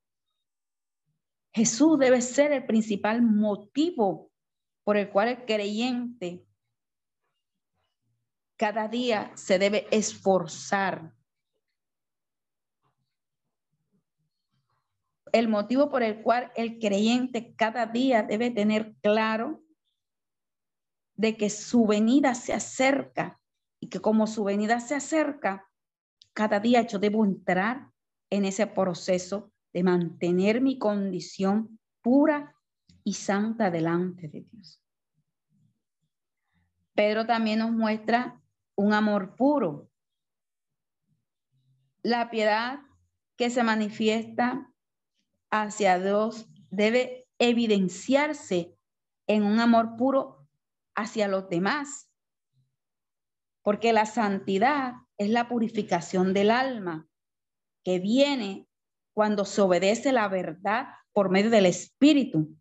Jesús 1.54 2.00
debe 2.00 2.22
ser 2.22 2.52
el 2.52 2.65
principal 2.65 3.22
motivo 3.22 4.32
por 4.84 4.98
el 4.98 5.10
cual 5.10 5.30
el 5.30 5.46
creyente 5.46 6.46
cada 8.58 8.88
día 8.88 9.32
se 9.36 9.60
debe 9.60 9.88
esforzar. 9.91 11.13
El 15.32 15.48
motivo 15.48 15.89
por 15.89 16.04
el 16.04 16.22
cual 16.22 16.52
el 16.56 16.80
creyente 16.80 17.56
cada 17.56 17.88
día 17.88 18.24
debe 18.24 18.52
tener 18.52 18.96
claro 19.02 19.63
de 21.15 21.38
que 21.38 21.50
su 21.50 21.86
venida 21.86 22.36
se 22.36 22.54
acerca 22.54 23.39
y 23.80 23.89
que 23.89 24.00
como 24.00 24.28
su 24.28 24.43
venida 24.43 24.80
se 24.80 24.96
acerca, 24.96 25.69
cada 26.34 26.60
día 26.60 26.82
yo 26.82 27.00
debo 27.00 27.24
entrar 27.26 27.91
en 28.30 28.46
ese 28.46 28.67
proceso 28.67 29.52
de 29.74 29.84
mantener 29.84 30.62
mi 30.62 30.78
condición 30.78 31.80
pura 32.02 32.56
y 33.04 33.13
santa 33.13 33.69
delante 33.72 34.28
de 34.28 34.41
Dios. 34.41 34.82
Pedro 36.93 37.26
también 37.26 37.60
nos 37.60 37.72
muestra 37.72 38.41
un 38.76 38.93
amor 38.93 39.36
puro. 39.36 39.89
La 42.02 42.30
piedad 42.30 42.82
que 43.36 43.50
se 43.50 43.63
manifiesta 43.63 44.72
hacia 45.50 46.00
Dios 46.00 46.48
debe 46.69 47.28
evidenciarse 47.39 48.76
en 49.28 49.43
un 49.43 49.60
amor 49.60 49.96
puro 49.98 50.48
hacia 50.96 51.28
los 51.28 51.50
demás, 51.50 52.12
porque 53.63 53.93
la 53.93 54.06
santidad 54.06 54.93
es 55.24 55.30
la 55.30 55.48
purificación 55.48 56.34
del 56.34 56.52
alma 56.52 57.08
que 57.84 58.00
viene 58.00 58.68
cuando 59.14 59.46
se 59.46 59.62
obedece 59.62 60.12
la 60.12 60.28
verdad 60.28 60.88
por 61.12 61.30
medio 61.30 61.50
del 61.50 61.66
Espíritu. 61.66 62.56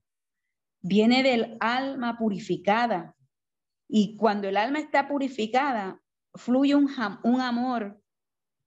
Viene 0.81 1.23
del 1.23 1.57
alma 1.61 2.19
purificada. 2.19 3.17
Y 3.89 4.17
cuando 4.17 4.49
el 4.49 4.57
alma 4.57 4.79
está 4.79 5.09
purificada, 5.09 6.01
fluye 6.35 6.75
un, 6.75 6.89
amor 7.41 8.01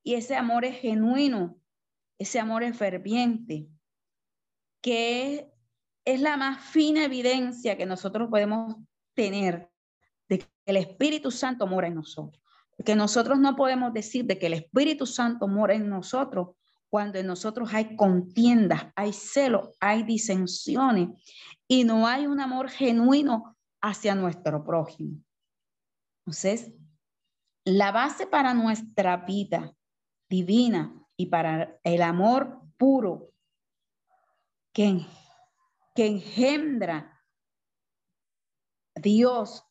y 0.03 0.13
ese 0.13 0.35
amor 0.35 0.65
es 0.65 0.79
genuino, 0.79 1.59
ese 2.19 2.39
amor 2.39 2.63
es 2.63 2.77
ferviente, 2.77 3.67
que 4.81 5.51
es 6.05 6.21
la 6.21 6.37
más 6.37 6.63
fina 6.63 7.05
evidencia 7.05 7.75
que 7.75 7.87
nosotros 7.87 8.29
podemos 8.29 8.75
tener 9.15 9.71
de 10.29 10.39
que 10.39 10.45
el 10.67 10.77
Espíritu 10.77 11.31
Santo 11.31 11.65
mora 11.65 11.87
en 11.87 11.95
nosotros. 11.95 12.44
Porque 12.75 12.95
nosotros 12.95 13.39
no 13.39 13.55
podemos 13.55 13.93
decir 13.93 14.25
de 14.25 14.37
que 14.37 14.47
el 14.47 14.53
Espíritu 14.53 15.05
Santo 15.05 15.47
mora 15.47 15.75
en 15.75 15.89
nosotros 15.89 16.49
cuando 16.89 17.19
en 17.19 17.27
nosotros 17.27 17.73
hay 17.73 17.95
contiendas, 17.95 18.87
hay 18.95 19.11
celos, 19.11 19.69
hay 19.79 20.03
disensiones 20.03 21.09
y 21.67 21.83
no 21.83 22.07
hay 22.07 22.25
un 22.27 22.39
amor 22.39 22.69
genuino 22.69 23.57
hacia 23.81 24.15
nuestro 24.15 24.63
prójimo. 24.63 25.21
Entonces, 26.19 26.71
la 27.65 27.91
base 27.91 28.27
para 28.27 28.53
nuestra 28.53 29.17
vida 29.17 29.75
divina 30.29 30.95
y 31.17 31.25
para 31.25 31.79
el 31.83 32.01
amor 32.01 32.61
puro 32.77 33.31
que, 34.71 35.05
que 35.93 36.07
engendra 36.07 37.21
Dios 38.95 39.64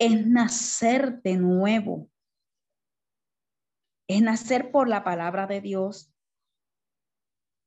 es 0.00 0.26
nacer 0.26 1.20
de 1.22 1.36
nuevo. 1.36 2.10
Es 4.08 4.22
nacer 4.22 4.72
por 4.72 4.88
la 4.88 5.04
palabra 5.04 5.46
de 5.46 5.60
Dios 5.60 6.12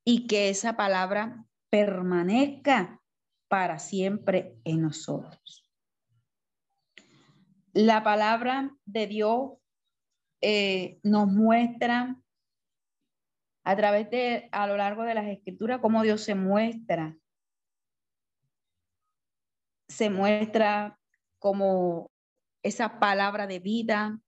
y 0.04 0.26
que 0.26 0.50
esa 0.50 0.76
palabra 0.76 1.46
permanezca 1.70 3.00
para 3.48 3.78
siempre 3.78 4.58
en 4.64 4.82
nosotros. 4.82 5.70
La 7.72 8.02
palabra 8.02 8.76
de 8.84 9.06
Dios 9.06 9.52
eh, 10.42 10.98
nos 11.02 11.28
muestra 11.28 12.20
a 13.64 13.76
través 13.76 14.10
de, 14.10 14.48
a 14.52 14.66
lo 14.66 14.76
largo 14.76 15.04
de 15.04 15.14
las 15.14 15.26
escrituras, 15.26 15.80
cómo 15.80 16.02
Dios 16.02 16.20
se 16.20 16.34
muestra. 16.34 17.16
Se 19.88 20.10
muestra 20.10 20.98
como 21.38 22.10
esa 22.64 22.98
palabra 22.98 23.46
de 23.46 23.60
vida, 23.60 24.20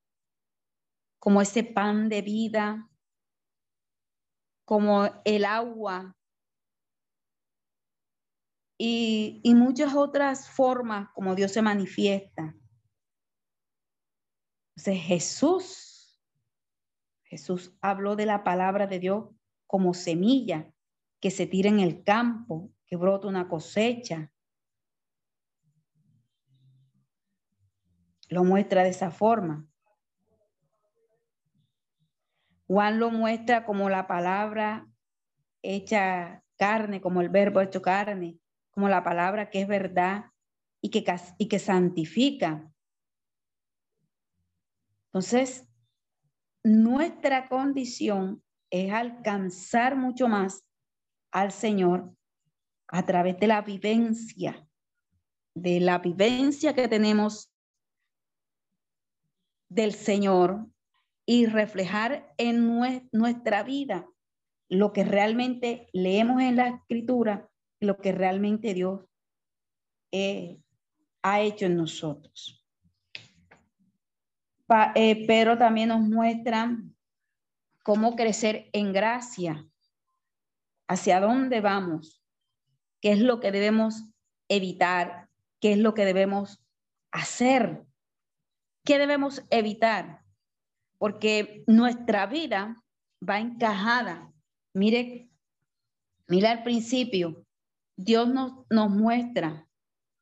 como 1.19 1.41
ese 1.41 1.65
pan 1.65 2.09
de 2.09 2.23
vida, 2.23 2.89
como 4.65 5.09
el 5.25 5.45
agua 5.45 6.15
y, 8.79 9.41
y, 9.43 9.55
muchas 9.55 9.95
otras 9.95 10.51
formas 10.51 11.09
como 11.15 11.35
Dios 11.35 11.53
se 11.53 11.63
manifiesta. 11.63 12.55
Entonces 14.77 15.03
Jesús, 15.03 16.21
Jesús 17.25 17.75
habló 17.81 18.17
de 18.17 18.27
la 18.27 18.45
palabra 18.45 18.87
de 18.87 18.99
Dios 18.99 19.31
como 19.67 19.95
semilla 19.95 20.71
que 21.21 21.31
se 21.31 21.47
tira 21.47 21.71
en 21.71 21.81
el 21.81 22.05
campo, 22.05 22.71
que 22.87 22.97
brota 22.97 23.29
una 23.29 23.49
cosecha, 23.49 24.31
lo 28.29 28.45
muestra 28.45 28.83
de 28.83 28.91
esa 28.91 29.11
forma. 29.11 29.67
Juan 32.67 32.99
lo 32.99 33.11
muestra 33.11 33.65
como 33.65 33.89
la 33.89 34.07
palabra 34.07 34.89
hecha 35.63 36.43
carne, 36.57 37.01
como 37.01 37.21
el 37.21 37.29
verbo 37.29 37.61
hecho 37.61 37.83
carne, 37.83 38.39
como 38.71 38.89
la 38.89 39.03
palabra 39.05 39.51
que 39.51 39.63
es 39.63 39.69
verdad 39.69 40.27
y 40.81 40.91
que, 40.91 41.05
y 41.39 41.49
que 41.49 41.59
santifica. 41.59 42.71
Entonces, 45.07 45.67
nuestra 46.63 47.49
condición 47.49 48.43
es 48.71 48.93
alcanzar 48.93 49.97
mucho 49.97 50.29
más 50.29 50.65
al 51.31 51.53
Señor 51.53 52.13
a 52.89 53.05
través 53.05 53.39
de 53.39 53.47
la 53.47 53.63
vivencia, 53.63 54.69
de 55.55 55.81
la 55.81 55.99
vivencia 55.99 56.75
que 56.75 56.89
tenemos 56.89 57.56
del 59.69 59.93
Señor 59.93 60.67
y 61.27 61.47
reflejar 61.47 62.33
en 62.39 62.67
nuestra 63.13 63.63
vida 63.63 64.07
lo 64.69 64.93
que 64.93 65.05
realmente 65.05 65.89
leemos 65.93 66.41
en 66.43 66.57
la 66.57 66.69
escritura, 66.69 67.49
lo 67.81 67.99
que 67.99 68.13
realmente 68.13 68.75
Dios 68.75 69.05
eh, 70.13 70.59
ha 71.23 71.41
hecho 71.41 71.67
en 71.67 71.77
nosotros. 71.77 72.65
Eh, 74.95 75.25
pero 75.27 75.57
también 75.57 75.91
nos 75.91 76.01
muestra 76.01 76.77
cómo 77.85 78.17
crecer 78.17 78.69
en 78.73 78.93
gracia, 78.93 79.65
hacia 80.89 81.21
dónde 81.21 81.61
vamos, 81.61 82.25
qué 83.01 83.13
es 83.13 83.21
lo 83.21 83.39
que 83.39 83.53
debemos 83.53 84.05
evitar, 84.49 85.29
qué 85.61 85.73
es 85.73 85.79
lo 85.79 85.95
que 85.95 86.05
debemos 86.05 86.65
hacer 87.13 87.85
¿Qué 88.87 89.01
debemos 89.01 89.43
evitar? 89.51 90.23
Porque 90.97 91.65
nuestra 91.67 92.27
vida 92.27 92.81
va 93.29 93.41
encajada. 93.41 94.33
Mire, 94.75 95.29
mire 96.29 96.47
al 96.47 96.63
principio, 96.63 97.45
Dios 97.97 98.29
nos, 98.29 98.65
muestra 98.91 99.69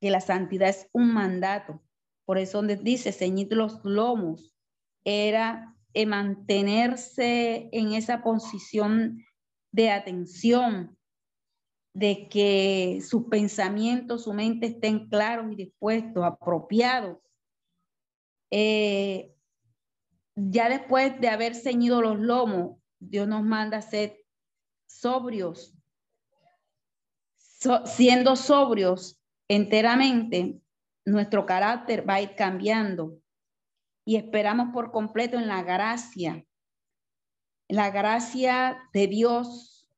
que 0.01 0.09
la 0.09 0.23
santidad 0.23 0.71
es 0.71 0.89
un 0.93 1.13
mandato. 1.13 1.83
Por 2.25 2.39
eso 2.39 2.59
donde 2.59 2.77
dice 2.77 3.13
ceñid 3.13 3.53
los 3.53 3.85
lomos, 3.85 4.57
era 5.05 5.77
mantenerse 6.07 7.69
en 7.71 7.93
esa 7.93 8.23
posición 8.23 9.23
de 9.73 9.91
atención, 9.91 10.97
de 11.93 12.31
que 12.31 13.01
sus 13.07 13.25
pensamientos, 13.25 14.25
su 14.25 14.33
mente 14.33 14.67
estén 14.69 15.07
claros 15.11 15.53
y 15.53 15.55
dispuestos, 15.55 16.25
apropiados 16.25 17.19
eh, 18.57 19.35
ya 20.37 20.69
después 20.69 21.21
de 21.21 21.29
haber 21.29 21.57
ceñido 21.57 22.01
los 22.01 22.21
lomos, 22.21 22.79
Dios 23.01 23.27
nos 23.27 23.43
manda 23.43 23.79
a 23.79 23.83
ser 23.83 24.17
sobrios. 24.87 25.77
siendo 27.87 28.37
sobrios 28.37 29.21
enteramente, 29.49 30.61
nuestro 31.05 31.47
carácter 31.47 32.09
va 32.09 32.15
a 32.15 32.21
ir 32.21 32.37
cambiando 32.37 33.19
y 34.05 34.17
esperamos 34.17 34.69
por 34.73 34.93
completo 34.93 35.37
en 35.37 35.49
la 35.49 35.65
gracia, 35.65 36.45
la 37.69 37.91
gracia 37.91 38.79
de 38.93 39.09
Dios. 39.09 39.91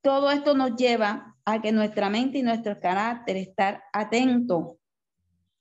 Todo 0.00 0.30
esto 0.30 0.54
nos 0.54 0.74
lleva 0.76 1.36
a 1.44 1.60
que 1.60 1.72
nuestra 1.72 2.08
mente 2.08 2.38
y 2.38 2.42
nuestro 2.42 2.80
carácter 2.80 3.36
estar 3.36 3.82
atentos 3.92 4.78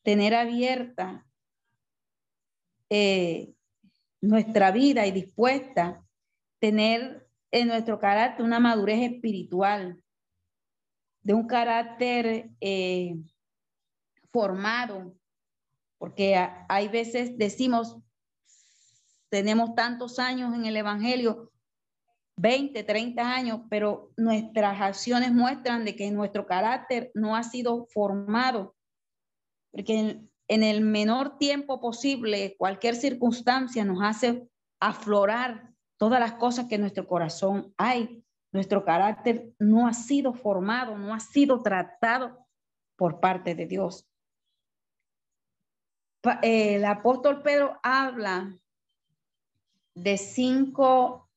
tener 0.05 0.35
abierta 0.35 1.25
eh, 2.91 3.55
nuestra 4.21 4.71
vida 4.71 5.07
y 5.07 5.11
dispuesta, 5.11 6.05
tener 6.59 7.27
en 7.51 7.67
nuestro 7.67 7.99
carácter 7.99 8.45
una 8.45 8.59
madurez 8.59 9.11
espiritual, 9.11 9.99
de 11.23 11.33
un 11.33 11.47
carácter 11.47 12.51
eh, 12.61 13.15
formado, 14.31 15.17
porque 15.97 16.35
hay 16.69 16.87
veces 16.87 17.35
decimos, 17.35 17.97
tenemos 19.29 19.73
tantos 19.73 20.19
años 20.19 20.53
en 20.53 20.65
el 20.65 20.77
Evangelio, 20.77 21.51
20, 22.37 22.83
30 22.83 23.33
años, 23.33 23.61
pero 23.71 24.11
nuestras 24.17 24.79
acciones 24.79 25.33
muestran 25.33 25.83
de 25.83 25.95
que 25.95 26.11
nuestro 26.11 26.45
carácter 26.45 27.09
no 27.15 27.35
ha 27.35 27.41
sido 27.41 27.87
formado 27.87 28.75
porque 29.75 30.21
en, 30.47 30.63
el 30.63 30.79
menor 30.79 31.37
tiempo 31.37 31.81
posible, 31.81 32.55
cualquier 32.57 32.95
circunstancia 32.95 33.83
nos 33.83 34.01
hace 34.01 34.47
aflorar 34.79 35.73
todas 35.97 36.21
las 36.21 36.35
cosas 36.35 36.67
que 36.69 36.77
nuestro 36.77 37.05
corazón 37.05 37.73
hay. 37.75 38.23
Nuestro 38.53 38.85
carácter 38.85 39.51
no 39.59 39.85
ha 39.85 39.93
sido 39.93 40.33
formado, 40.33 40.97
no 40.97 41.13
ha 41.13 41.19
sido 41.19 41.61
tratado 41.61 42.47
por 42.95 43.19
parte 43.19 43.53
de 43.53 43.65
Dios. 43.65 44.07
El 46.41 46.85
apóstol 46.85 47.43
Pedro 47.43 47.77
habla 47.83 48.57
de 49.93 50.17
cinco 50.17 51.29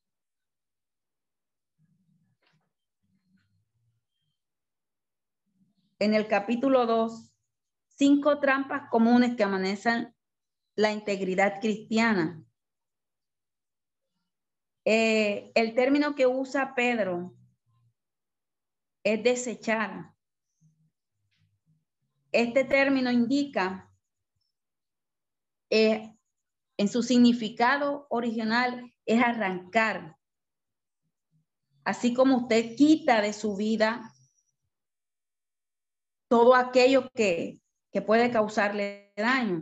en 5.99 6.13
el 6.13 6.25
capítulo 6.27 6.85
2 6.85 7.28
cinco 7.99 8.39
trampas 8.39 8.89
comunes 8.89 9.35
que 9.35 9.43
amenazan 9.43 10.15
la 10.75 10.93
integridad 10.93 11.59
cristiana. 11.59 12.41
Eh, 14.85 15.51
el 15.53 15.75
término 15.75 16.15
que 16.15 16.25
usa 16.25 16.73
Pedro 16.75 17.35
es 19.03 19.21
desechar. 19.21 20.15
Este 22.31 22.63
término 22.63 23.11
indica 23.11 23.93
eh, 25.69 26.15
en 26.77 26.87
su 26.87 27.03
significado 27.03 28.07
original 28.09 28.93
es 29.05 29.21
arrancar. 29.21 30.15
Así 31.83 32.13
como 32.13 32.37
usted 32.37 32.77
quita 32.77 33.19
de 33.21 33.33
su 33.33 33.57
vida 33.57 34.13
todo 36.29 36.55
aquello 36.55 37.09
que, 37.13 37.59
que 37.91 38.01
puede 38.01 38.31
causarle 38.31 39.13
daño. 39.15 39.61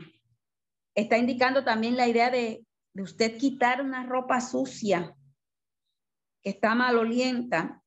Está 0.95 1.17
indicando 1.17 1.63
también 1.63 1.95
la 1.95 2.07
idea 2.07 2.29
de, 2.29 2.65
de 2.93 3.03
usted 3.03 3.37
quitar 3.37 3.81
una 3.81 4.05
ropa 4.05 4.41
sucia 4.41 5.15
que 6.41 6.49
está 6.49 6.75
malolienta 6.75 7.83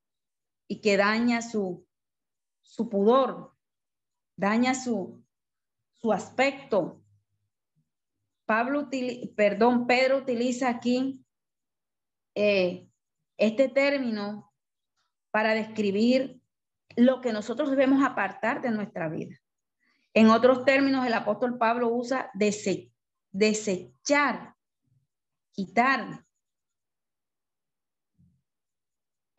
y 0.69 0.81
que 0.81 0.97
daña 0.97 1.43
su, 1.43 1.87
su 2.63 2.89
pudor, 2.89 3.57
daña 4.37 4.75
su, 4.75 5.25
su 5.95 6.13
aspecto. 6.13 7.03
Pablo, 8.47 8.89
perdón, 9.37 9.87
Pedro 9.87 10.19
utiliza 10.19 10.69
aquí 10.69 11.25
eh, 12.35 12.89
este 13.37 13.69
término 13.69 14.53
para 15.33 15.55
describir 15.55 16.41
lo 16.97 17.21
que 17.21 17.33
nosotros 17.33 17.71
debemos 17.71 18.05
apartar 18.05 18.61
de 18.61 18.71
nuestra 18.71 19.09
vida. 19.09 19.37
En 20.15 20.31
otros 20.31 20.65
términos, 20.65 21.07
el 21.07 21.15
apóstol 21.15 21.57
Pablo 21.59 21.89
usa 21.89 22.31
desechar, 23.33 24.57
quitar, 25.53 26.25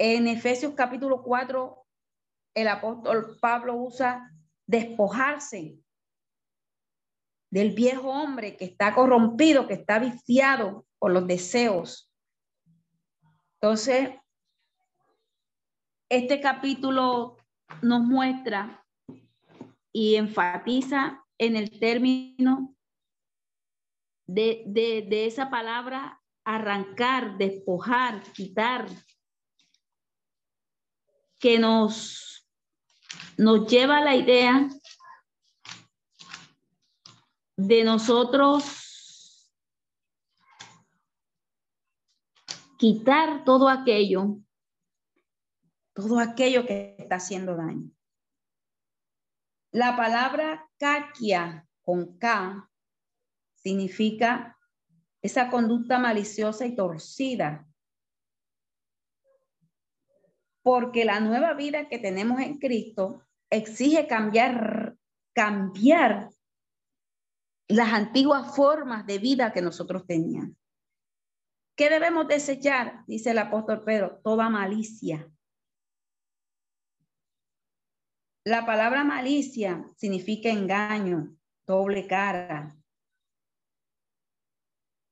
En 0.03 0.25
Efesios 0.25 0.73
capítulo 0.73 1.21
4, 1.21 1.85
el 2.55 2.67
apóstol 2.69 3.37
Pablo 3.39 3.75
usa 3.75 4.35
despojarse 4.65 5.77
del 7.51 7.75
viejo 7.75 8.09
hombre 8.09 8.57
que 8.57 8.65
está 8.65 8.95
corrompido, 8.95 9.67
que 9.67 9.75
está 9.75 9.99
viciado 9.99 10.87
por 10.97 11.11
los 11.11 11.27
deseos. 11.27 12.11
Entonces, 13.61 14.09
este 16.09 16.41
capítulo 16.41 17.37
nos 17.83 18.01
muestra 18.01 18.80
y 19.93 20.15
enfatiza 20.15 21.25
en 21.37 21.55
el 21.55 21.79
término 21.79 22.75
de, 24.27 24.63
de, 24.67 25.25
esa 25.25 25.49
palabra 25.49 26.21
arrancar, 26.43 27.37
despojar, 27.37 28.23
quitar, 28.33 28.87
que 31.39 31.57
nos, 31.59 32.47
nos 33.37 33.67
lleva 33.67 33.97
a 33.97 34.03
la 34.03 34.15
idea 34.15 34.69
de 37.57 37.83
nosotros 37.83 38.81
quitar 42.77 43.43
todo 43.43 43.69
aquello, 43.69 44.37
todo 45.93 46.19
aquello 46.19 46.65
que 46.65 46.95
está 46.97 47.15
haciendo 47.15 47.55
daño. 47.55 47.91
La 49.71 49.95
palabra 49.95 50.69
caquia 50.77 51.65
con 51.81 52.17
K 52.17 52.69
significa 53.55 54.57
esa 55.21 55.49
conducta 55.49 55.99
maliciosa 55.99 56.65
y 56.65 56.75
torcida 56.75 57.67
porque 60.63 61.05
la 61.05 61.19
nueva 61.19 61.53
vida 61.53 61.87
que 61.87 61.99
tenemos 61.99 62.39
en 62.39 62.57
Cristo 62.57 63.23
exige 63.49 64.07
cambiar, 64.07 64.95
cambiar 65.33 66.29
las 67.67 67.93
antiguas 67.93 68.55
formas 68.55 69.05
de 69.05 69.17
vida 69.17 69.53
que 69.53 69.61
nosotros 69.61 70.05
teníamos. 70.05 70.55
¿Qué 71.75 71.89
debemos 71.89 72.27
desechar? 72.27 73.03
Dice 73.07 73.31
el 73.31 73.39
apóstol 73.39 73.83
Pedro, 73.83 74.19
toda 74.23 74.49
malicia. 74.49 75.31
La 78.43 78.65
palabra 78.65 79.03
malicia 79.03 79.85
significa 79.97 80.49
engaño, 80.49 81.37
doble 81.67 82.07
cara, 82.07 82.75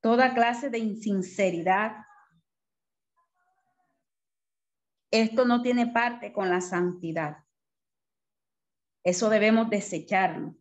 toda 0.02 0.34
clase 0.34 0.72
de 0.72 0.80
insinceridad, 0.80 1.98
esto 5.12 5.46
no 5.46 5.62
tiene 5.62 5.88
parte 5.88 6.34
con 6.34 6.50
la 6.50 6.60
santidad. 6.62 7.38
Eso 9.04 9.30
debemos 9.30 9.70
desecharlo. 9.70 10.56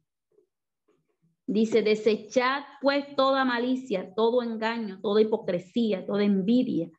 Dice, 1.47 1.81
desechad 1.81 2.65
pues 2.83 3.17
toda 3.17 3.47
malicia, 3.47 4.15
todo 4.15 4.43
engaño, 4.43 5.01
toda 5.01 5.23
hipocresía, 5.23 6.05
toda 6.05 6.25
envidia, 6.25 6.91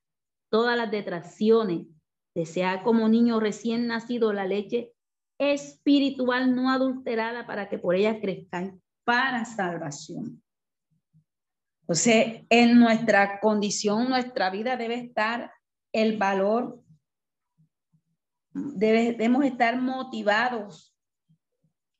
todas 0.50 0.76
las 0.76 0.90
detracciones. 0.90 1.86
Desead 2.34 2.82
como 2.84 3.08
niño 3.08 3.40
recién 3.40 3.86
nacido 3.86 4.34
la 4.34 4.46
leche 4.46 4.96
espiritual 5.40 6.56
no 6.56 6.70
adulterada 6.70 7.48
para 7.48 7.70
que 7.70 7.80
por 7.80 7.96
ella 7.96 8.20
crezcáis 8.20 8.74
para 9.04 9.46
salvación. 9.46 10.44
Sea, 11.90 12.44
en 12.50 12.80
nuestra 12.80 13.40
condición, 13.40 14.10
nuestra 14.10 14.52
vida 14.52 14.78
debe 14.78 14.96
estar 14.96 15.52
el 15.92 16.18
valor 16.18 16.84
debemos 18.54 19.46
estar 19.46 19.80
motivados 19.80 20.96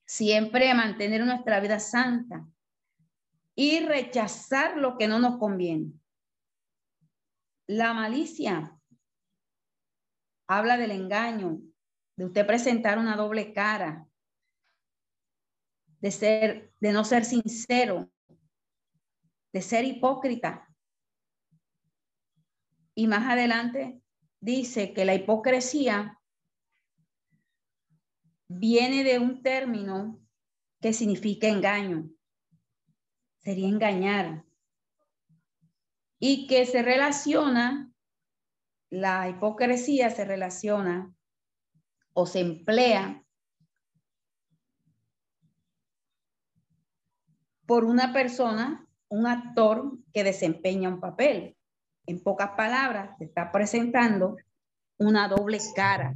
siempre 0.06 0.70
a 0.70 0.76
mantener 0.76 1.24
nuestra 1.26 1.60
vida 1.60 1.80
santa 1.80 2.48
y 3.56 3.80
rechazar 3.82 4.78
lo 4.78 4.98
que 4.98 5.08
no 5.08 5.20
nos 5.20 5.38
conviene. 5.38 5.92
La 7.68 7.94
malicia 7.94 8.80
habla 10.48 10.78
del 10.78 10.92
engaño, 10.92 11.62
de 12.20 12.26
usted 12.26 12.46
presentar 12.46 13.00
una 13.00 13.16
doble 13.16 13.54
cara, 13.54 14.06
de 16.02 16.12
ser, 16.12 16.74
de 16.82 16.92
no 16.92 17.06
ser 17.06 17.24
sincero, 17.24 18.12
de 19.54 19.62
ser 19.62 19.86
hipócrita. 19.86 20.68
Y 22.94 23.08
más 23.08 23.26
adelante 23.26 24.02
dice 24.42 24.94
que 24.94 25.06
la 25.06 25.16
hipocresía 25.16 26.20
viene 28.50 29.06
de 29.06 29.18
un 29.18 29.42
término 29.42 30.20
que 30.82 30.92
significa 30.92 31.48
engaño. 31.48 32.10
Sería 33.38 33.70
engañar. 33.70 34.44
Y 36.20 36.48
que 36.48 36.66
se 36.66 36.84
relaciona, 36.84 37.94
la 38.90 39.30
hipocresía 39.30 40.10
se 40.10 40.26
relaciona 40.26 41.16
o 42.20 42.26
se 42.26 42.42
emplea 42.42 43.24
por 47.66 47.86
una 47.86 48.12
persona, 48.12 48.86
un 49.08 49.26
actor 49.26 49.98
que 50.14 50.26
desempeña 50.26 50.90
un 50.90 51.00
papel. 51.00 51.56
En 52.06 52.22
pocas 52.22 52.52
palabras, 52.58 53.18
se 53.20 53.26
está 53.26 53.52
presentando 53.52 54.36
una 54.98 55.30
doble 55.30 55.60
cara 55.76 56.14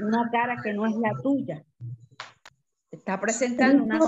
una 0.00 0.30
cara 0.30 0.56
que 0.62 0.72
no 0.74 0.86
es 0.86 0.94
la 0.96 1.12
tuya. 1.22 1.64
está 2.90 3.18
presentando 3.18 3.84
una 3.84 3.98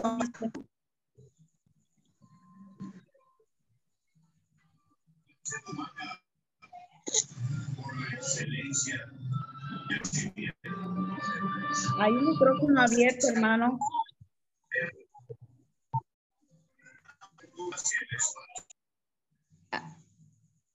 Hay 11.98 12.12
un 12.12 12.26
micrófono 12.26 12.82
abierto, 12.82 13.28
hermano. 13.28 13.78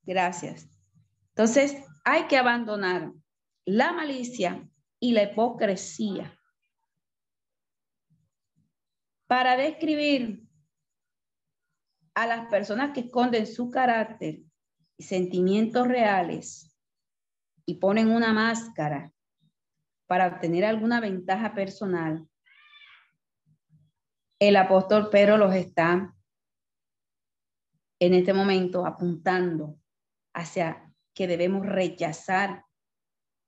Gracias. 0.04 0.68
Entonces, 1.30 1.76
hay 2.04 2.28
que 2.28 2.38
abandonar 2.38 3.12
la 3.66 3.92
malicia, 3.92 4.70
y 5.06 5.12
la 5.12 5.24
hipocresía. 5.24 6.36
Para 9.28 9.56
describir 9.58 10.48
a 12.14 12.26
las 12.28 12.48
personas 12.48 12.92
que 12.94 13.02
esconden 13.02 13.46
su 13.46 13.70
carácter 13.70 14.40
y 14.98 15.04
sentimientos 15.04 15.88
reales 15.88 16.75
y 17.66 17.76
ponen 17.76 18.10
una 18.10 18.34
máscara 18.34 19.12
para 20.08 20.28
obtener 20.28 20.66
alguna 20.66 21.00
ventaja 21.00 21.54
personal, 21.56 22.28
el 24.40 24.56
apóstol 24.56 25.10
Pedro 25.10 25.38
los 25.38 25.54
está 25.56 26.14
en 28.00 28.14
este 28.14 28.34
momento 28.34 28.86
apuntando 28.86 29.80
hacia 30.34 30.94
que 31.14 31.28
debemos 31.28 31.66
rechazar 31.66 32.66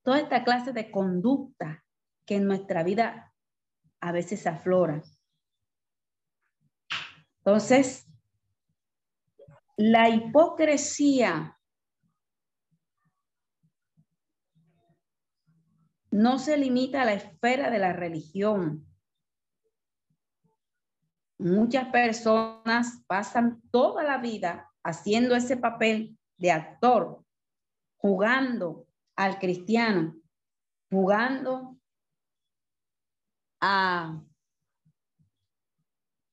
toda 0.04 0.20
esta 0.20 0.44
clase 0.44 0.72
de 0.72 0.90
conducta 0.90 1.84
que 2.26 2.36
en 2.38 2.48
nuestra 2.48 2.84
vida 2.84 3.34
a 4.00 4.12
veces 4.12 4.48
aflora. 4.48 5.04
Entonces, 7.40 8.08
la 9.76 10.10
hipocresía 10.10 11.57
no 16.18 16.40
se 16.40 16.58
limita 16.58 17.04
a 17.04 17.06
la 17.06 17.14
esfera 17.14 17.70
de 17.70 17.78
la 17.78 17.94
religión. 17.94 18.88
Muchas 21.38 21.90
personas 21.90 23.04
pasan 23.06 23.62
toda 23.70 24.04
la 24.04 24.18
vida 24.18 24.68
haciendo 24.84 25.36
ese 25.36 25.58
papel 25.58 26.18
de 26.38 26.52
actor, 26.52 27.24
jugando 27.98 28.88
al 29.16 29.38
cristiano, 29.38 30.16
jugando 30.90 31.78
a, 33.62 34.20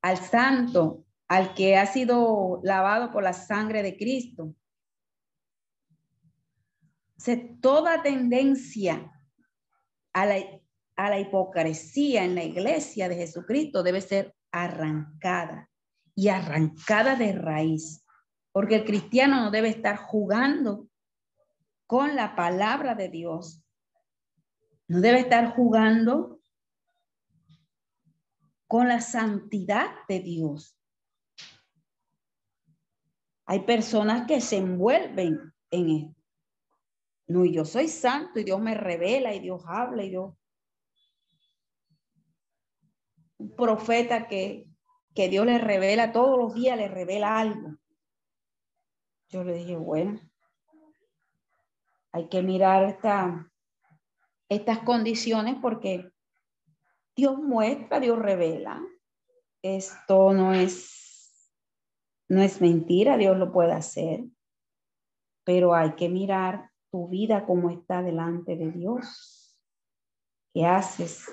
al 0.00 0.16
santo, 0.16 1.04
al 1.28 1.52
que 1.52 1.76
ha 1.76 1.84
sido 1.84 2.60
lavado 2.62 3.12
por 3.12 3.22
la 3.22 3.34
sangre 3.34 3.82
de 3.82 3.98
Cristo. 3.98 4.54
toda 7.60 8.02
tendencia 8.02 9.13
a 10.14 10.24
la, 10.26 10.36
a 10.96 11.10
la 11.10 11.18
hipocresía 11.18 12.24
en 12.24 12.34
la 12.34 12.44
iglesia 12.44 13.08
de 13.08 13.16
Jesucristo 13.16 13.82
debe 13.82 14.00
ser 14.00 14.34
arrancada 14.50 15.68
y 16.14 16.28
arrancada 16.28 17.16
de 17.16 17.32
raíz, 17.32 18.06
porque 18.52 18.76
el 18.76 18.84
cristiano 18.84 19.40
no 19.40 19.50
debe 19.50 19.68
estar 19.68 19.96
jugando 19.96 20.88
con 21.86 22.16
la 22.16 22.34
palabra 22.34 22.94
de 22.94 23.08
Dios. 23.08 23.62
No 24.86 25.00
debe 25.00 25.20
estar 25.20 25.54
jugando 25.54 26.40
con 28.66 28.88
la 28.88 29.00
santidad 29.00 29.90
de 30.08 30.20
Dios. 30.20 30.78
Hay 33.46 33.60
personas 33.60 34.26
que 34.26 34.40
se 34.40 34.56
envuelven 34.58 35.52
en 35.70 35.90
esto. 35.90 36.13
No, 37.26 37.44
yo 37.44 37.64
soy 37.64 37.88
santo 37.88 38.38
y 38.38 38.44
Dios 38.44 38.60
me 38.60 38.74
revela 38.74 39.34
y 39.34 39.40
Dios 39.40 39.62
habla 39.66 40.04
y 40.04 40.10
Dios. 40.10 40.34
Un 43.38 43.56
profeta 43.56 44.28
que, 44.28 44.68
que 45.14 45.28
Dios 45.28 45.46
le 45.46 45.58
revela 45.58 46.12
todos 46.12 46.38
los 46.38 46.54
días, 46.54 46.76
le 46.76 46.88
revela 46.88 47.38
algo. 47.38 47.76
Yo 49.28 49.42
le 49.42 49.54
dije, 49.54 49.76
bueno, 49.76 50.20
hay 52.12 52.28
que 52.28 52.42
mirar 52.42 52.84
esta, 52.84 53.50
estas 54.48 54.80
condiciones 54.80 55.56
porque 55.60 56.10
Dios 57.16 57.38
muestra, 57.38 58.00
Dios 58.00 58.18
revela. 58.18 58.80
Esto 59.62 60.32
no 60.32 60.52
es, 60.52 61.50
no 62.28 62.42
es 62.42 62.60
mentira, 62.60 63.16
Dios 63.16 63.38
lo 63.38 63.50
puede 63.50 63.72
hacer, 63.72 64.24
pero 65.42 65.74
hay 65.74 65.94
que 65.94 66.08
mirar 66.08 66.70
tu 66.94 67.08
vida 67.08 67.44
como 67.44 67.70
está 67.70 68.02
delante 68.02 68.54
de 68.54 68.70
Dios. 68.70 69.58
¿Qué 70.52 70.64
haces? 70.64 71.26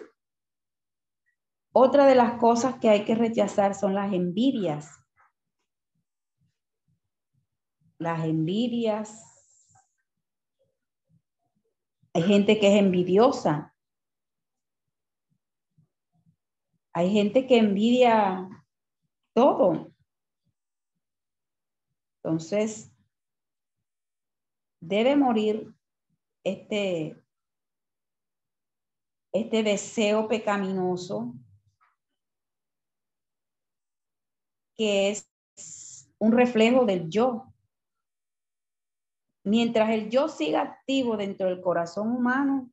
Otra 1.71 2.08
de 2.08 2.15
las 2.15 2.39
cosas 2.39 2.80
que 2.80 2.89
hay 2.89 3.06
que 3.06 3.13
rechazar 3.13 3.76
son 3.76 3.93
las 3.93 4.12
envidias. 4.12 4.89
Las 8.00 8.26
envidias. 8.26 9.24
Hay 12.15 12.24
gente 12.24 12.60
que 12.60 12.74
es 12.74 12.80
envidiosa. 12.80 13.76
Hay 16.91 17.13
gente 17.13 17.45
que 17.45 17.60
envidia 17.60 18.50
todo. 19.36 19.93
Entonces, 22.15 22.90
debe 24.81 25.15
morir 25.15 25.73
este, 26.43 27.15
este 29.31 29.63
deseo 29.63 30.27
pecaminoso 30.27 31.33
que 34.75 35.11
es 35.11 35.29
un 36.17 36.31
reflejo 36.31 36.85
del 36.85 37.09
yo. 37.09 37.53
Mientras 39.43 39.89
el 39.91 40.09
yo 40.09 40.27
siga 40.27 40.61
activo 40.61 41.17
dentro 41.17 41.47
del 41.47 41.61
corazón 41.61 42.09
humano, 42.09 42.71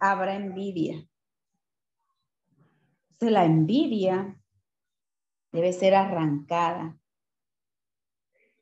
habrá 0.00 0.34
envidia. 0.36 1.08
Entonces 3.10 3.32
la 3.32 3.44
envidia 3.44 4.40
debe 5.50 5.72
ser 5.72 5.94
arrancada 5.94 6.96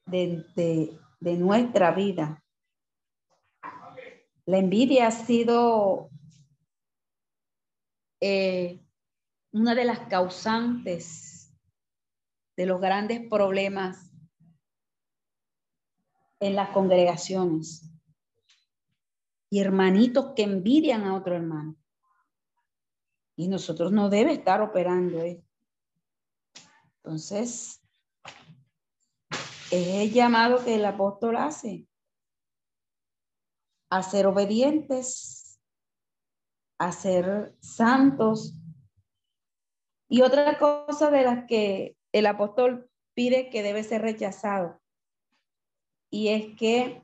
de, 0.06 0.98
nuestra 1.20 1.90
vida. 1.92 2.42
La 4.46 4.58
envidia 4.58 5.08
ha 5.08 5.10
sido 5.10 6.10
eh, 8.20 8.80
una 9.52 9.74
de 9.74 9.84
las 9.84 10.00
causantes 10.08 11.52
de 12.56 12.66
los 12.66 12.80
grandes 12.80 13.28
problemas 13.28 14.10
en 16.40 16.54
las 16.54 16.70
congregaciones. 16.70 17.90
Y 19.50 19.60
hermanitos 19.60 20.32
que 20.34 20.42
envidian 20.42 21.04
a 21.04 21.14
otro 21.14 21.34
hermano. 21.34 21.76
Y 23.36 23.48
nosotros 23.48 23.92
no 23.92 24.08
debe 24.08 24.32
estar 24.32 24.60
operando 24.62 25.20
esto. 25.22 25.44
Entonces, 26.96 27.85
es 29.70 29.88
el 29.88 30.12
llamado 30.12 30.64
que 30.64 30.76
el 30.76 30.84
apóstol 30.84 31.36
hace 31.36 31.86
a 33.90 34.02
ser 34.02 34.26
obedientes, 34.26 35.60
a 36.78 36.92
ser 36.92 37.56
santos. 37.60 38.54
Y 40.08 40.22
otra 40.22 40.58
cosa 40.58 41.10
de 41.10 41.22
las 41.22 41.46
que 41.46 41.96
el 42.12 42.26
apóstol 42.26 42.90
pide 43.14 43.50
que 43.50 43.62
debe 43.62 43.82
ser 43.82 44.02
rechazado, 44.02 44.80
y 46.10 46.28
es 46.28 46.56
que 46.56 47.02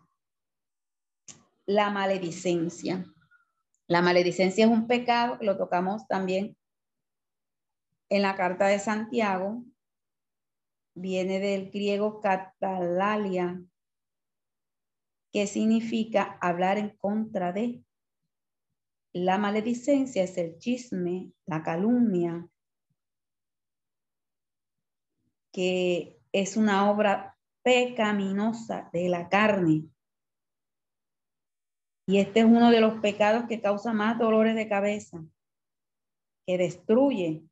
la 1.67 1.91
maledicencia. 1.91 3.05
La 3.87 4.03
maledicencia 4.03 4.65
es 4.65 4.71
un 4.71 4.87
pecado 4.87 5.39
lo 5.41 5.57
tocamos 5.57 6.07
también 6.07 6.57
en 8.09 8.23
la 8.23 8.37
carta 8.37 8.67
de 8.67 8.79
Santiago, 8.79 9.65
viene 10.95 11.41
del 11.41 11.71
griego 11.71 12.21
catalalia, 12.21 13.63
que 15.33 15.47
significa 15.47 16.39
hablar 16.41 16.79
en 16.79 16.97
contra 16.97 17.53
de. 17.53 17.83
La 19.15 19.39
maledicencia 19.39 20.23
es 20.23 20.39
el 20.39 20.59
chisme, 20.59 21.33
la 21.47 21.63
calumnia, 21.63 22.49
que 25.53 26.19
es 26.33 26.57
una 26.57 26.91
obra 26.91 27.39
pecaminosa 27.63 28.89
de 28.93 29.09
la 29.09 29.29
carne. 29.29 29.89
Y 32.07 32.19
este 32.19 32.41
es 32.41 32.47
uno 32.47 32.71
de 32.71 32.81
los 32.81 33.01
pecados 33.01 33.45
que 33.49 33.61
causa 33.61 33.93
más 33.93 34.19
dolores 34.19 34.57
de 34.57 34.69
cabeza, 34.69 35.23
que 36.47 36.59
destruye 36.59 37.45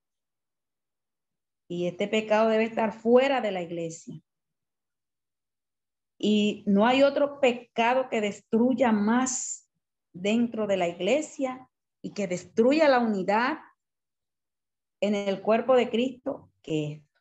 y 1.71 1.87
este 1.87 2.09
pecado 2.09 2.49
debe 2.49 2.65
estar 2.65 2.93
fuera 2.93 3.41
de 3.41 3.53
la 3.53 3.63
iglesia. 3.63 4.21
Y 6.19 6.65
no 6.67 6.85
hay 6.85 7.05
otro 7.05 7.39
pecado 7.39 8.09
que 8.11 8.21
destruya 8.21 8.91
más 8.91 9.71
dentro 10.13 10.67
de 10.67 10.77
la 10.77 10.89
iglesia 10.89 11.71
y 12.03 12.13
que 12.13 12.27
destruya 12.27 12.89
la 12.89 12.99
unidad 12.99 13.61
en 15.01 15.15
el 15.15 15.43
cuerpo 15.43 15.77
de 15.77 15.89
Cristo 15.91 16.51
que 16.61 16.93
esto. 16.95 17.21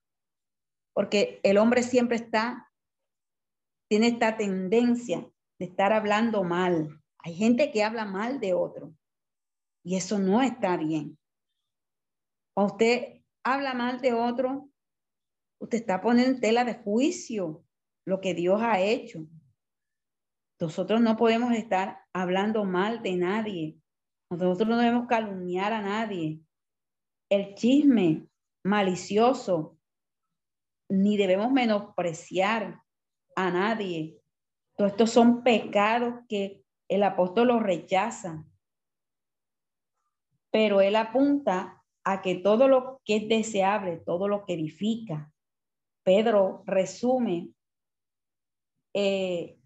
Porque 0.94 1.40
el 1.44 1.60
hombre 1.60 1.84
siempre 1.84 2.18
está, 2.18 2.72
tiene 3.88 4.08
esta 4.08 4.36
tendencia 4.36 5.30
de 5.60 5.66
estar 5.66 5.94
hablando 5.94 6.44
mal. 6.44 7.00
Hay 7.20 7.36
gente 7.36 7.72
que 7.72 7.84
habla 7.84 8.06
mal 8.06 8.40
de 8.40 8.56
otro 8.56 8.96
y 9.84 9.96
eso 9.96 10.18
no 10.18 10.42
está 10.42 10.76
bien. 10.76 11.20
usted 12.56 13.19
habla 13.54 13.74
mal 13.74 14.00
de 14.02 14.14
otro, 14.14 14.70
usted 15.60 15.80
está 15.80 16.02
poniendo 16.02 16.36
en 16.36 16.40
tela 16.40 16.64
de 16.66 16.76
juicio 16.76 17.64
lo 18.06 18.22
que 18.22 18.34
Dios 18.34 18.62
ha 18.62 18.80
hecho. 18.80 19.28
Nosotros 20.60 21.02
no 21.02 21.16
podemos 21.16 21.54
estar 21.54 22.00
hablando 22.14 22.66
mal 22.66 23.02
de 23.02 23.16
nadie. 23.16 23.80
Nosotros 24.30 24.68
no 24.68 24.78
debemos 24.78 25.08
calumniar 25.08 25.74
a 25.74 25.82
nadie. 25.82 26.42
el 27.32 27.54
chisme 27.54 28.28
malicioso, 28.64 29.78
ni 30.90 31.16
debemos 31.16 31.52
menospreciar 31.52 32.82
a 33.36 33.52
nadie. 33.52 34.20
Todos 34.76 34.92
estos 34.92 35.12
son 35.12 35.44
pecados 35.44 36.26
que 36.28 36.66
el 36.88 37.04
apóstol 37.04 37.50
los 37.50 37.62
rechaza. 37.62 38.44
Pero 40.52 40.82
él 40.82 40.96
apunta 40.96 41.79
a 42.04 42.22
que 42.22 42.36
todo 42.36 42.68
lo 42.68 43.02
que 43.06 43.18
es 43.18 43.30
deseable, 43.30 43.98
todo 43.98 44.28
lo 44.28 44.46
que 44.46 44.54
edifica, 44.54 45.32
Pedro 46.04 46.64
resume 46.66 47.50
eh, 48.94 49.58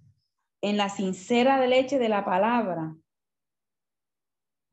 en 0.62 0.78
la 0.78 0.90
sincera 0.90 1.66
leche 1.66 2.00
de 2.00 2.10
la 2.10 2.26
palabra 2.26 2.96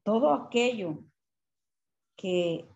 todo 0.02 0.32
aquello 0.32 1.04
que 2.16 2.68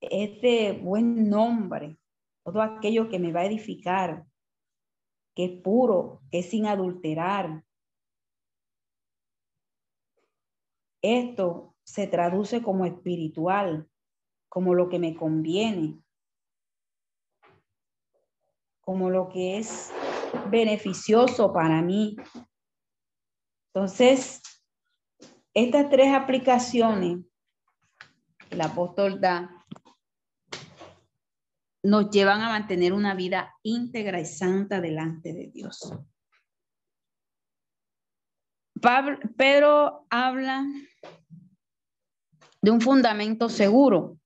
es 0.00 0.40
de 0.40 0.72
buen 0.72 1.28
nombre, 1.28 1.98
todo 2.44 2.62
aquello 2.62 3.08
que 3.08 3.18
me 3.18 3.32
va 3.32 3.40
a 3.40 3.46
edificar, 3.46 4.26
que 5.34 5.44
es 5.46 5.62
puro, 5.62 6.22
que 6.30 6.40
es 6.40 6.50
sin 6.50 6.66
adulterar. 6.66 7.64
Esto 11.02 11.75
se 11.86 12.06
traduce 12.08 12.62
como 12.62 12.84
espiritual, 12.84 13.88
como 14.48 14.74
lo 14.74 14.88
que 14.88 14.98
me 14.98 15.14
conviene, 15.14 16.02
como 18.80 19.08
lo 19.08 19.28
que 19.28 19.58
es 19.58 19.92
beneficioso 20.50 21.52
para 21.52 21.80
mí. 21.82 22.16
Entonces, 23.72 24.42
estas 25.54 25.88
tres 25.88 26.12
aplicaciones 26.12 27.18
el 28.50 28.60
apóstol 28.60 29.20
da 29.20 29.52
nos 31.82 32.10
llevan 32.10 32.40
a 32.40 32.48
mantener 32.48 32.92
una 32.92 33.14
vida 33.14 33.54
íntegra 33.62 34.18
y 34.20 34.24
santa 34.24 34.80
delante 34.80 35.32
de 35.32 35.48
Dios. 35.48 35.92
Pedro 39.36 40.06
habla 40.10 40.64
de 42.62 42.70
un 42.70 42.80
fundamento 42.80 43.48
seguro. 43.48 44.18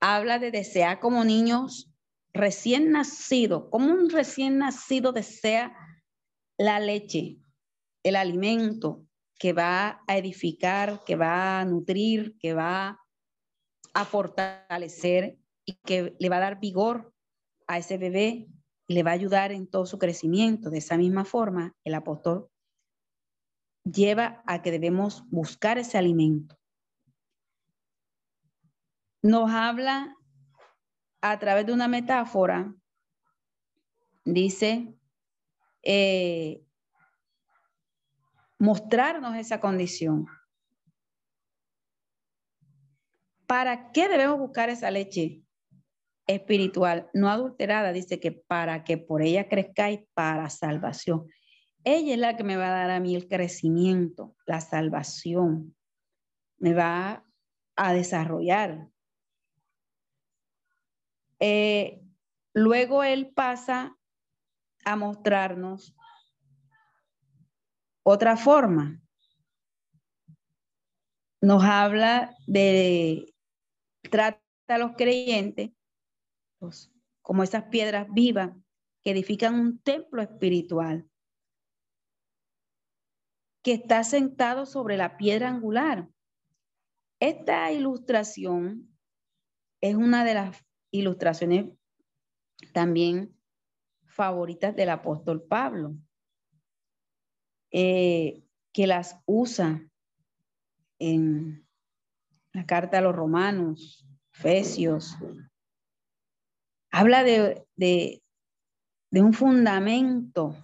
Habla 0.00 0.38
de 0.38 0.50
desear 0.50 1.00
como 1.00 1.24
niños 1.24 1.92
recién 2.32 2.90
nacidos, 2.90 3.68
como 3.70 3.92
un 3.92 4.10
recién 4.10 4.58
nacido 4.58 5.12
desea 5.12 5.76
la 6.58 6.80
leche, 6.80 7.38
el 8.02 8.16
alimento 8.16 9.06
que 9.38 9.52
va 9.52 10.02
a 10.06 10.16
edificar, 10.16 11.02
que 11.04 11.16
va 11.16 11.60
a 11.60 11.64
nutrir, 11.64 12.36
que 12.38 12.54
va 12.54 12.98
a 13.94 14.04
fortalecer 14.04 15.38
y 15.64 15.74
que 15.84 16.14
le 16.18 16.28
va 16.28 16.36
a 16.36 16.40
dar 16.40 16.60
vigor 16.60 17.12
a 17.66 17.78
ese 17.78 17.98
bebé 17.98 18.48
y 18.86 18.94
le 18.94 19.02
va 19.02 19.10
a 19.10 19.14
ayudar 19.14 19.52
en 19.52 19.66
todo 19.66 19.86
su 19.86 19.98
crecimiento. 19.98 20.70
De 20.70 20.78
esa 20.78 20.96
misma 20.96 21.24
forma, 21.24 21.74
el 21.84 21.94
apóstol 21.94 22.51
lleva 23.84 24.42
a 24.46 24.62
que 24.62 24.70
debemos 24.70 25.28
buscar 25.30 25.78
ese 25.78 25.98
alimento. 25.98 26.58
Nos 29.22 29.50
habla 29.50 30.16
a 31.20 31.38
través 31.38 31.66
de 31.66 31.72
una 31.72 31.88
metáfora, 31.88 32.74
dice, 34.24 34.94
eh, 35.82 36.64
mostrarnos 38.58 39.36
esa 39.36 39.60
condición. 39.60 40.26
¿Para 43.46 43.92
qué 43.92 44.08
debemos 44.08 44.38
buscar 44.38 44.70
esa 44.70 44.90
leche 44.90 45.42
espiritual 46.26 47.10
no 47.12 47.28
adulterada? 47.28 47.92
Dice 47.92 48.18
que 48.18 48.32
para 48.32 48.82
que 48.84 48.98
por 48.98 49.22
ella 49.22 49.48
crezcáis 49.48 50.00
para 50.14 50.48
salvación. 50.48 51.28
Ella 51.84 52.14
es 52.14 52.18
la 52.18 52.36
que 52.36 52.44
me 52.44 52.56
va 52.56 52.68
a 52.68 52.78
dar 52.78 52.90
a 52.90 53.00
mí 53.00 53.16
el 53.16 53.26
crecimiento, 53.26 54.36
la 54.46 54.60
salvación. 54.60 55.74
Me 56.58 56.74
va 56.74 57.24
a 57.74 57.92
desarrollar. 57.92 58.88
Eh, 61.40 62.00
luego 62.54 63.02
él 63.02 63.32
pasa 63.34 63.96
a 64.84 64.96
mostrarnos 64.96 65.96
otra 68.04 68.36
forma. 68.36 69.00
Nos 71.40 71.64
habla 71.64 72.36
de, 72.46 73.34
trata 74.08 74.40
a 74.68 74.78
los 74.78 74.92
creyentes 74.92 75.70
pues, 76.60 76.92
como 77.22 77.42
esas 77.42 77.64
piedras 77.64 78.06
vivas 78.12 78.50
que 79.02 79.10
edifican 79.10 79.54
un 79.54 79.78
templo 79.80 80.22
espiritual 80.22 81.10
que 83.62 83.74
está 83.74 84.04
sentado 84.04 84.66
sobre 84.66 84.96
la 84.96 85.16
piedra 85.16 85.48
angular. 85.48 86.08
Esta 87.20 87.70
ilustración 87.70 88.96
es 89.80 89.94
una 89.94 90.24
de 90.24 90.34
las 90.34 90.64
ilustraciones 90.90 91.72
también 92.72 93.36
favoritas 94.06 94.74
del 94.74 94.90
apóstol 94.90 95.42
Pablo. 95.42 95.94
Eh, 97.70 98.42
que 98.72 98.86
las 98.86 99.20
usa 99.26 99.88
en 100.98 101.66
la 102.52 102.66
carta 102.66 102.98
a 102.98 103.00
los 103.00 103.14
romanos, 103.14 104.06
Efesios. 104.34 105.16
Habla 106.90 107.22
de, 107.22 107.66
de, 107.76 108.22
de 109.10 109.22
un 109.22 109.32
fundamento, 109.32 110.56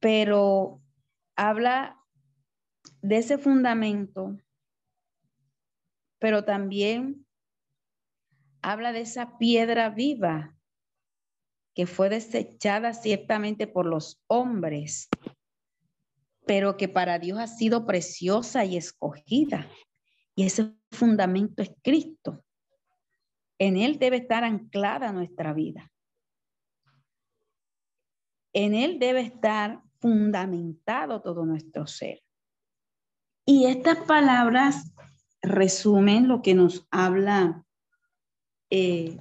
pero 0.00 0.80
habla 1.36 1.98
de 3.02 3.18
ese 3.18 3.38
fundamento, 3.38 4.36
pero 6.18 6.44
también 6.44 7.26
habla 8.62 8.92
de 8.92 9.00
esa 9.00 9.38
piedra 9.38 9.90
viva 9.90 10.56
que 11.74 11.86
fue 11.86 12.08
desechada 12.08 12.92
ciertamente 12.92 13.68
por 13.68 13.86
los 13.86 14.20
hombres, 14.26 15.08
pero 16.44 16.76
que 16.76 16.88
para 16.88 17.18
Dios 17.18 17.38
ha 17.38 17.46
sido 17.46 17.86
preciosa 17.86 18.64
y 18.64 18.76
escogida. 18.76 19.70
Y 20.34 20.44
ese 20.44 20.74
fundamento 20.90 21.62
es 21.62 21.70
Cristo. 21.82 22.44
En 23.58 23.76
Él 23.76 23.98
debe 23.98 24.16
estar 24.16 24.44
anclada 24.44 25.12
nuestra 25.12 25.52
vida. 25.52 25.92
En 28.52 28.74
Él 28.74 28.98
debe 28.98 29.20
estar 29.20 29.82
fundamentado 30.00 31.20
todo 31.20 31.44
nuestro 31.44 31.86
ser. 31.86 32.22
Y 33.44 33.66
estas 33.66 33.98
palabras 33.98 34.92
resumen 35.42 36.28
lo 36.28 36.42
que 36.42 36.54
nos 36.54 36.86
habla 36.90 37.64
eh, 38.70 39.18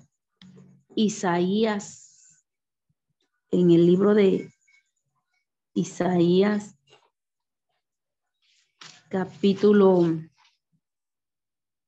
Isaías 0.95 2.07
en 3.51 3.71
el 3.71 3.85
libro 3.85 4.13
de 4.13 4.51
Isaías, 5.73 6.77
capítulo, 9.09 10.19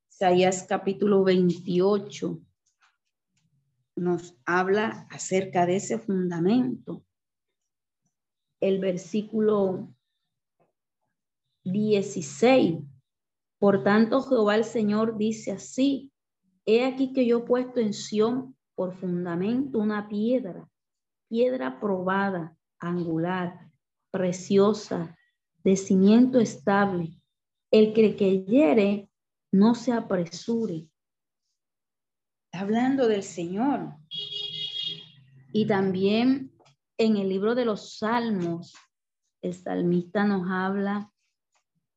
Isaías 0.10 0.66
capítulo 0.70 1.24
28, 1.24 2.40
nos 3.98 4.38
habla 4.46 5.08
acerca 5.10 5.66
de 5.66 5.78
ese 5.78 6.00
fundamento. 6.00 7.04
El 8.60 8.80
versículo 8.80 9.93
16. 11.64 12.80
Por 13.57 13.84
tanto, 13.84 14.22
Jehová 14.22 14.55
el 14.55 14.64
Señor 14.64 15.18
dice 15.18 15.51
así, 15.51 16.12
he 16.66 16.86
aquí 16.86 17.14
que 17.14 17.26
yo 17.26 17.39
he 17.39 17.43
puesto 17.43 17.80
en 17.80 17.93
Sión 17.93 18.55
por 18.76 18.93
fundamento 18.93 19.80
una 19.80 20.07
piedra 20.07 20.70
piedra 21.30 21.80
probada, 21.80 22.57
angular, 22.80 23.70
preciosa, 24.12 25.16
de 25.64 25.78
cimiento 25.78 26.39
estable. 26.39 27.22
El 27.72 27.93
que 27.93 28.16
creyere 28.16 29.10
no 29.51 29.76
se 29.76 29.93
apresure. 29.93 30.88
Hablando 32.51 33.07
del 33.07 33.22
Señor. 33.22 33.95
Y 35.53 35.68
también 35.68 36.51
en 37.00 37.18
el 37.18 37.30
libro 37.30 37.56
de 37.56 37.66
los 37.66 37.97
Salmos, 37.97 38.76
el 39.41 39.56
salmista 39.56 40.26
nos 40.26 40.52
habla 40.52 41.12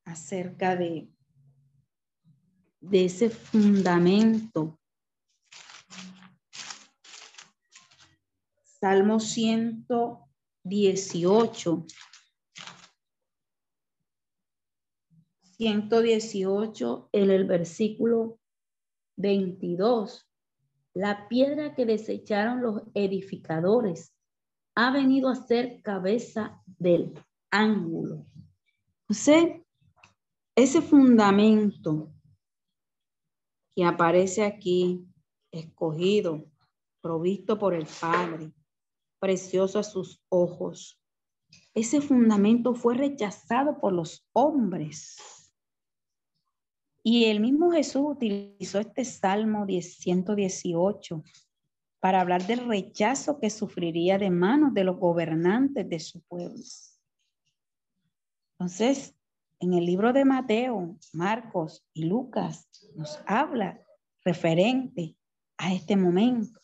acerca 0.05 0.77
de, 0.77 1.11
ese 2.93 3.29
fundamento 3.29 4.79
Salmo 8.63 9.19
118. 9.19 11.87
118, 15.57 17.09
en 17.13 17.31
el 17.31 17.45
versículo 17.45 18.39
22. 19.17 20.29
La 20.95 21.27
piedra 21.29 21.75
que 21.75 21.87
desecharon 21.87 22.63
los 22.63 22.83
edificadores 22.95 24.12
ha 24.75 24.91
venido 24.91 25.29
a 25.29 25.35
ser 25.35 25.83
cabeza 25.83 26.63
del 26.67 27.15
ángulo. 27.51 28.27
Entonces, 29.03 29.63
ese 30.57 30.81
fundamento 30.81 32.13
que 33.75 33.85
aparece 33.85 34.45
aquí, 34.45 35.07
escogido, 35.51 36.45
provisto 37.01 37.59
por 37.59 37.75
el 37.75 37.87
Padre, 38.01 38.53
precioso 39.19 39.79
a 39.79 39.83
sus 39.83 40.23
ojos, 40.29 40.99
ese 41.75 42.01
fundamento 42.01 42.75
fue 42.75 42.95
rechazado 42.95 43.79
por 43.81 43.93
los 43.93 44.27
hombres. 44.33 45.17
Y 47.03 47.25
el 47.25 47.41
mismo 47.41 47.73
Jesús 47.73 48.03
utilizó 48.05 48.79
este 48.79 49.05
Salmo 49.05 49.67
118 49.67 51.23
para 52.03 52.21
hablar 52.21 52.45
del 52.49 52.67
rechazo 52.67 53.39
que 53.39 53.49
sufriría 53.49 54.19
de 54.19 54.29
manos 54.29 54.75
de 54.75 54.83
los 54.83 54.97
gobernantes 54.97 55.89
de 55.89 56.01
su 56.01 56.21
pueblo. 56.23 56.61
Entonces, 58.59 59.15
en 59.61 59.75
el 59.75 59.87
libro 59.87 60.13
de 60.13 60.25
Mateo, 60.25 60.99
Marcos 61.13 61.87
y 61.95 62.07
Lucas 62.07 62.69
nos 62.97 63.21
habla 63.25 63.81
referente 64.25 65.17
a 65.59 65.73
este 65.73 65.95
momento 65.97 66.59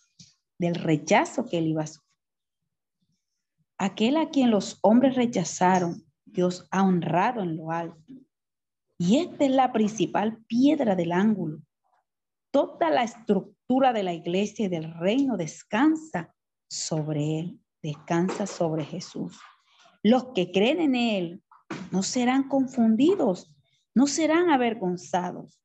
del 0.59 0.75
rechazo 0.75 1.47
que 1.47 1.59
él 1.59 1.69
iba 1.69 1.85
a 1.85 1.87
sufrir. 1.87 2.03
Aquel 3.79 4.17
a 4.17 4.31
quien 4.31 4.51
los 4.51 4.81
hombres 4.83 5.15
rechazaron, 5.15 6.05
Dios 6.25 6.67
ha 6.73 6.83
honrado 6.83 7.43
en 7.43 7.57
lo 7.57 7.71
alto. 7.71 8.13
Y 8.99 9.19
esta 9.19 9.45
es 9.45 9.53
la 9.53 9.73
principal 9.73 10.45
piedra 10.49 10.97
del 10.97 11.13
ángulo. 11.13 11.63
Toda 12.51 12.91
la 12.91 13.05
estructura 13.05 13.58
de 13.69 14.03
la 14.03 14.15
iglesia 14.15 14.65
y 14.65 14.69
del 14.69 14.95
reino 14.95 15.37
descansa 15.37 16.35
sobre 16.71 17.39
él, 17.39 17.61
descansa 17.83 18.47
sobre 18.47 18.83
Jesús. 18.83 19.39
Los 20.03 20.33
que 20.35 20.51
creen 20.51 20.81
en 20.81 20.95
él 20.95 21.45
no 21.91 22.03
serán 22.03 22.49
confundidos, 22.49 23.55
no 23.95 24.07
serán 24.07 24.49
avergonzados. 24.49 25.61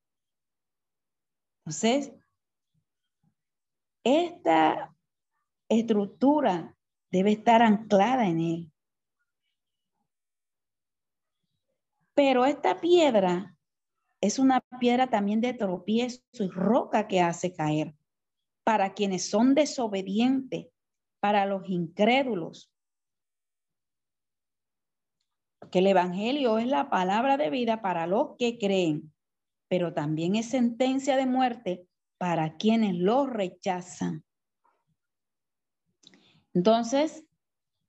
Entonces, 1.60 2.12
esta 4.04 4.94
estructura 5.70 6.76
debe 7.10 7.32
estar 7.32 7.62
anclada 7.62 8.28
en 8.28 8.40
él. 8.42 8.72
Pero 12.14 12.46
esta 12.46 12.82
piedra 12.82 13.53
es 14.24 14.40
una 14.40 14.62
piedra 14.80 15.10
también 15.10 15.42
de 15.42 15.54
tropiezo 15.54 16.22
y 16.40 16.48
roca 16.48 17.10
que 17.10 17.20
hace 17.20 17.52
caer 17.52 17.94
para 18.64 18.94
quienes 18.94 19.30
son 19.30 19.54
desobedientes, 19.54 20.68
para 21.20 21.46
los 21.46 21.68
incrédulos. 21.68 22.72
Que 25.70 25.80
el 25.80 25.88
Evangelio 25.88 26.58
es 26.58 26.68
la 26.68 26.90
palabra 26.90 27.36
de 27.36 27.50
vida 27.50 27.82
para 27.82 28.08
los 28.08 28.38
que 28.38 28.58
creen, 28.58 29.12
pero 29.68 29.94
también 29.94 30.38
es 30.38 30.46
sentencia 30.46 31.18
de 31.18 31.26
muerte 31.26 31.86
para 32.18 32.56
quienes 32.56 32.96
lo 32.96 33.28
rechazan. 33.28 34.24
Entonces, 36.54 37.26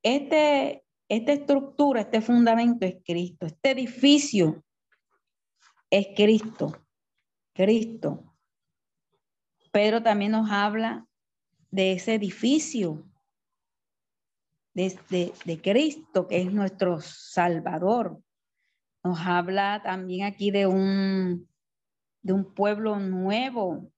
este, 0.02 0.84
esta 1.08 1.32
estructura, 1.32 2.00
este 2.00 2.20
fundamento 2.20 2.86
es 2.86 2.96
Cristo. 3.04 3.46
Este 3.46 3.70
edificio 3.70 4.64
es 5.98 6.08
Cristo. 6.16 6.72
Cristo. 7.54 8.24
Pedro 9.70 10.02
también 10.02 10.32
nos 10.32 10.50
habla 10.50 11.06
de 11.70 11.92
ese 11.92 12.14
edificio, 12.14 13.04
de, 14.74 15.32
de, 15.44 15.60
Cristo, 15.60 16.26
que 16.26 16.42
es 16.42 16.52
nuestro 16.52 17.00
Salvador. 17.00 18.20
Nos 19.04 19.20
habla 19.20 19.82
también 19.84 20.26
aquí 20.26 20.50
de 20.50 20.66
un, 20.66 21.48
de 22.22 22.32
un 22.32 22.54
pueblo 22.54 22.98
nuevo. 22.98 23.88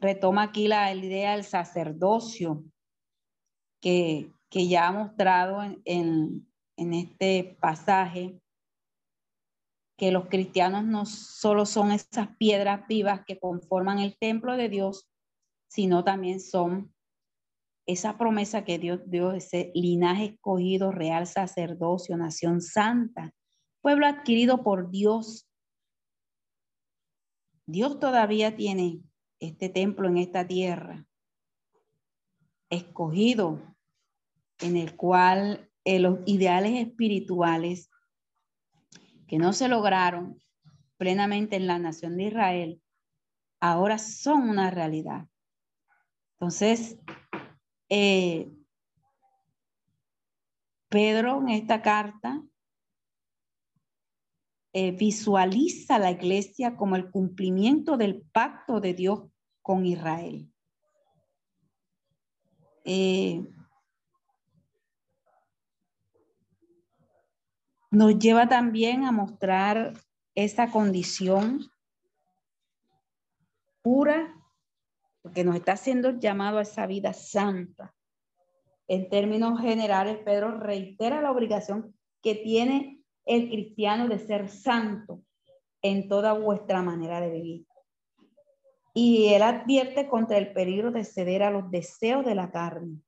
Retoma 0.00 0.44
aquí 0.44 0.68
la 0.68 0.94
idea 0.94 1.32
del 1.32 1.44
sacerdocio, 1.44 2.62
que, 3.80 4.30
ya 4.50 4.88
ha 4.88 4.92
mostrado 4.92 5.62
en, 5.84 6.46
este 6.76 7.56
pasaje 7.60 8.38
que 10.00 10.12
los 10.12 10.28
cristianos 10.28 10.86
no 10.86 11.04
solo 11.04 11.66
son 11.66 11.92
esas 11.92 12.34
piedras 12.38 12.88
vivas 12.88 13.20
que 13.26 13.38
conforman 13.38 13.98
el 13.98 14.16
templo 14.16 14.56
de 14.56 14.70
Dios, 14.70 15.10
sino 15.68 16.04
también 16.04 16.40
son 16.40 16.94
esa 17.84 18.16
promesa 18.16 18.64
que 18.64 18.78
Dios 18.78 19.02
dio, 19.04 19.32
ese 19.32 19.70
linaje 19.74 20.24
escogido, 20.24 20.90
real 20.90 21.26
sacerdocio, 21.26 22.16
nación 22.16 22.62
santa, 22.62 23.34
pueblo 23.82 24.06
adquirido 24.06 24.64
por 24.64 24.90
Dios. 24.90 25.46
Dios 27.66 28.00
todavía 28.00 28.56
tiene 28.56 29.02
este 29.38 29.68
templo 29.68 30.08
en 30.08 30.16
esta 30.16 30.46
tierra, 30.46 31.06
escogido, 32.70 33.76
en 34.60 34.78
el 34.78 34.96
cual 34.96 35.70
eh, 35.84 35.98
los 35.98 36.20
ideales 36.24 36.86
espirituales 36.86 37.90
que 39.30 39.38
no 39.38 39.52
se 39.52 39.68
lograron 39.68 40.42
plenamente 40.96 41.54
en 41.54 41.68
la 41.68 41.78
nación 41.78 42.16
de 42.16 42.24
Israel, 42.24 42.82
ahora 43.60 43.96
son 43.96 44.48
una 44.50 44.72
realidad. 44.72 45.28
Entonces, 46.32 46.98
eh, 47.88 48.50
Pedro 50.88 51.42
en 51.42 51.50
esta 51.50 51.80
carta 51.80 52.42
eh, 54.72 54.90
visualiza 54.90 56.00
la 56.00 56.10
iglesia 56.10 56.76
como 56.76 56.96
el 56.96 57.08
cumplimiento 57.12 57.96
del 57.96 58.22
pacto 58.32 58.80
de 58.80 58.94
Dios 58.94 59.30
con 59.62 59.86
Israel. 59.86 60.52
Eh, 62.84 63.44
nos 67.90 68.18
lleva 68.18 68.48
también 68.48 69.04
a 69.04 69.12
mostrar 69.12 69.94
esa 70.34 70.70
condición 70.70 71.70
pura, 73.82 74.34
porque 75.22 75.44
nos 75.44 75.56
está 75.56 75.72
haciendo 75.72 76.18
llamado 76.18 76.58
a 76.58 76.62
esa 76.62 76.86
vida 76.86 77.12
santa. 77.12 77.94
En 78.86 79.08
términos 79.08 79.60
generales, 79.60 80.18
Pedro 80.24 80.58
reitera 80.58 81.20
la 81.20 81.30
obligación 81.30 81.94
que 82.22 82.34
tiene 82.34 83.02
el 83.24 83.48
cristiano 83.48 84.08
de 84.08 84.18
ser 84.18 84.48
santo 84.48 85.22
en 85.82 86.08
toda 86.08 86.32
vuestra 86.32 86.82
manera 86.82 87.20
de 87.20 87.30
vivir. 87.30 87.66
Y 88.94 89.28
él 89.28 89.42
advierte 89.42 90.08
contra 90.08 90.36
el 90.38 90.52
peligro 90.52 90.90
de 90.90 91.04
ceder 91.04 91.42
a 91.42 91.50
los 91.50 91.70
deseos 91.70 92.24
de 92.24 92.34
la 92.34 92.50
carne. 92.50 93.00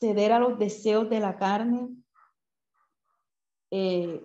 Ceder 0.00 0.32
a 0.32 0.38
los 0.38 0.58
deseos 0.58 1.10
de 1.10 1.20
la 1.20 1.36
carne 1.36 1.88
eh, 3.70 4.24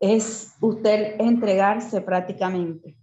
es 0.00 0.56
usted 0.60 1.20
entregarse 1.20 2.00
prácticamente 2.00 2.96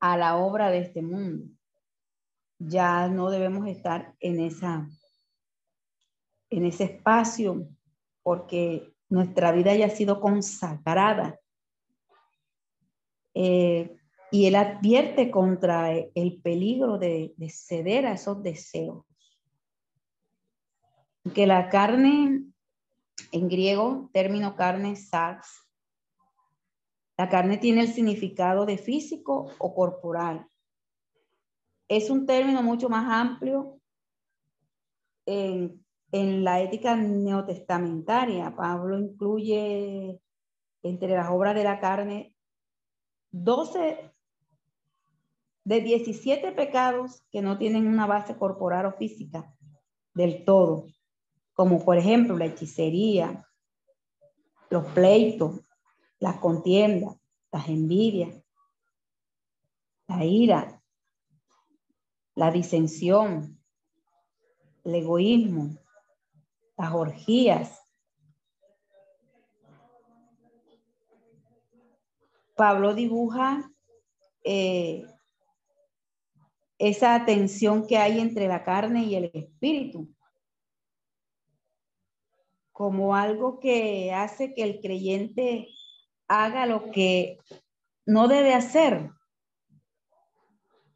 a 0.00 0.16
la 0.16 0.36
obra 0.36 0.70
de 0.70 0.78
este 0.78 1.02
mundo. 1.02 1.46
Ya 2.58 3.08
no 3.08 3.30
debemos 3.30 3.66
estar 3.66 4.14
en 4.20 4.40
esa 4.40 4.88
en 6.50 6.66
ese 6.66 6.84
espacio 6.84 7.68
porque 8.22 8.92
nuestra 9.08 9.52
vida 9.52 9.74
ya 9.74 9.86
ha 9.86 9.90
sido 9.90 10.20
consagrada. 10.20 11.38
Eh, 13.34 13.99
y 14.30 14.46
él 14.46 14.54
advierte 14.54 15.30
contra 15.30 15.92
el 15.92 16.40
peligro 16.42 16.98
de, 16.98 17.34
ceder 17.48 18.06
a 18.06 18.12
esos 18.12 18.42
deseos. 18.42 19.04
Que 21.34 21.46
la 21.46 21.68
carne, 21.68 22.44
en 23.32 23.48
griego, 23.48 24.10
término 24.12 24.56
carne, 24.56 24.96
sax, 24.96 25.66
la 27.18 27.28
carne 27.28 27.58
tiene 27.58 27.82
el 27.82 27.92
significado 27.92 28.64
de 28.64 28.78
físico 28.78 29.50
o 29.58 29.74
corporal. 29.74 30.46
Es 31.88 32.08
un 32.08 32.24
término 32.24 32.62
mucho 32.62 32.88
más 32.88 33.06
amplio 33.10 33.78
en 35.26 35.84
en 36.12 36.44
la 36.44 36.60
ética 36.60 36.96
neotestamentaria, 36.96 38.54
Pablo 38.56 38.98
incluye 38.98 40.20
entre 40.82 41.14
las 41.14 41.30
obras 41.30 41.54
de 41.54 41.64
la 41.64 41.78
carne 41.78 42.34
12, 43.30 44.09
de 45.70 45.80
17 45.82 46.50
pecados 46.50 47.22
que 47.30 47.42
no 47.42 47.56
tienen 47.56 47.86
una 47.86 48.04
base 48.04 48.36
corporal 48.36 48.86
o 48.86 48.92
física 48.94 49.54
del 50.14 50.44
todo, 50.44 50.88
como 51.52 51.84
por 51.84 51.96
ejemplo 51.96 52.36
la 52.36 52.46
hechicería, 52.46 53.46
los 54.68 54.84
pleitos, 54.86 55.60
las 56.18 56.40
contiendas, 56.40 57.14
las 57.52 57.68
envidias, 57.68 58.42
la 60.08 60.24
ira, 60.24 60.82
la 62.34 62.50
disensión, 62.50 63.62
el 64.82 64.94
egoísmo, 64.96 65.78
las 66.76 66.92
orgías. 66.92 67.80
Pablo 72.56 72.92
dibuja 72.92 73.70
eh, 74.42 75.04
esa 76.80 77.26
tensión 77.26 77.86
que 77.86 77.98
hay 77.98 78.20
entre 78.20 78.48
la 78.48 78.64
carne 78.64 79.04
y 79.04 79.14
el 79.14 79.30
espíritu 79.34 80.08
como 82.72 83.14
algo 83.14 83.60
que 83.60 84.10
hace 84.14 84.54
que 84.54 84.62
el 84.62 84.80
creyente 84.80 85.68
haga 86.26 86.64
lo 86.64 86.90
que 86.90 87.38
no 88.06 88.26
debe 88.26 88.54
hacer. 88.54 89.10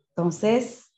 Entonces, 0.09 0.91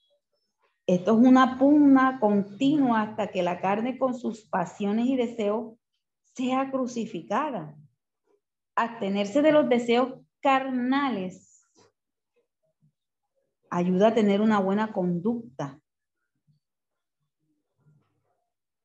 esto 0.86 1.18
es 1.20 1.26
una 1.26 1.58
pugna 1.58 2.20
continua 2.20 3.02
hasta 3.02 3.32
que 3.32 3.42
la 3.42 3.60
carne 3.60 3.98
con 3.98 4.14
sus 4.14 4.44
pasiones 4.44 5.06
y 5.06 5.16
deseos 5.16 5.74
sea 6.36 6.70
crucificada. 6.70 7.76
Abstenerse 8.76 9.42
de 9.42 9.50
los 9.50 9.68
deseos 9.68 10.20
carnales 10.40 11.45
ayuda 13.76 14.08
a 14.08 14.14
tener 14.14 14.40
una 14.40 14.58
buena 14.58 14.94
conducta. 14.94 15.78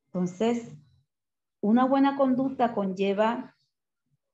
Entonces, 0.08 0.76
una 1.62 1.86
buena 1.86 2.18
conducta 2.18 2.74
conlleva 2.74 3.56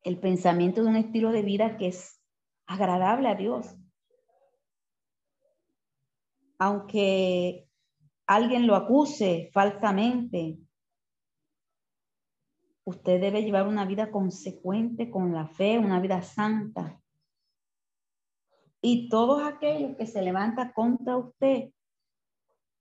el 0.01 0.19
pensamiento 0.19 0.81
de 0.81 0.89
un 0.89 0.95
estilo 0.95 1.31
de 1.31 1.43
vida 1.43 1.77
que 1.77 1.89
es 1.89 2.19
agradable 2.65 3.29
a 3.29 3.35
Dios. 3.35 3.75
Aunque 6.57 7.69
alguien 8.25 8.65
lo 8.65 8.75
acuse 8.75 9.51
falsamente, 9.53 10.57
usted 12.83 13.21
debe 13.21 13.43
llevar 13.43 13.67
una 13.67 13.85
vida 13.85 14.09
consecuente 14.09 15.11
con 15.11 15.35
la 15.35 15.45
fe, 15.45 15.77
una 15.77 15.99
vida 15.99 16.23
santa. 16.23 16.99
Y 18.81 19.09
todos 19.09 19.43
aquellos 19.43 19.95
que 19.97 20.05
se 20.05 20.21
levantan 20.21 20.71
contra 20.73 21.17
usted 21.17 21.71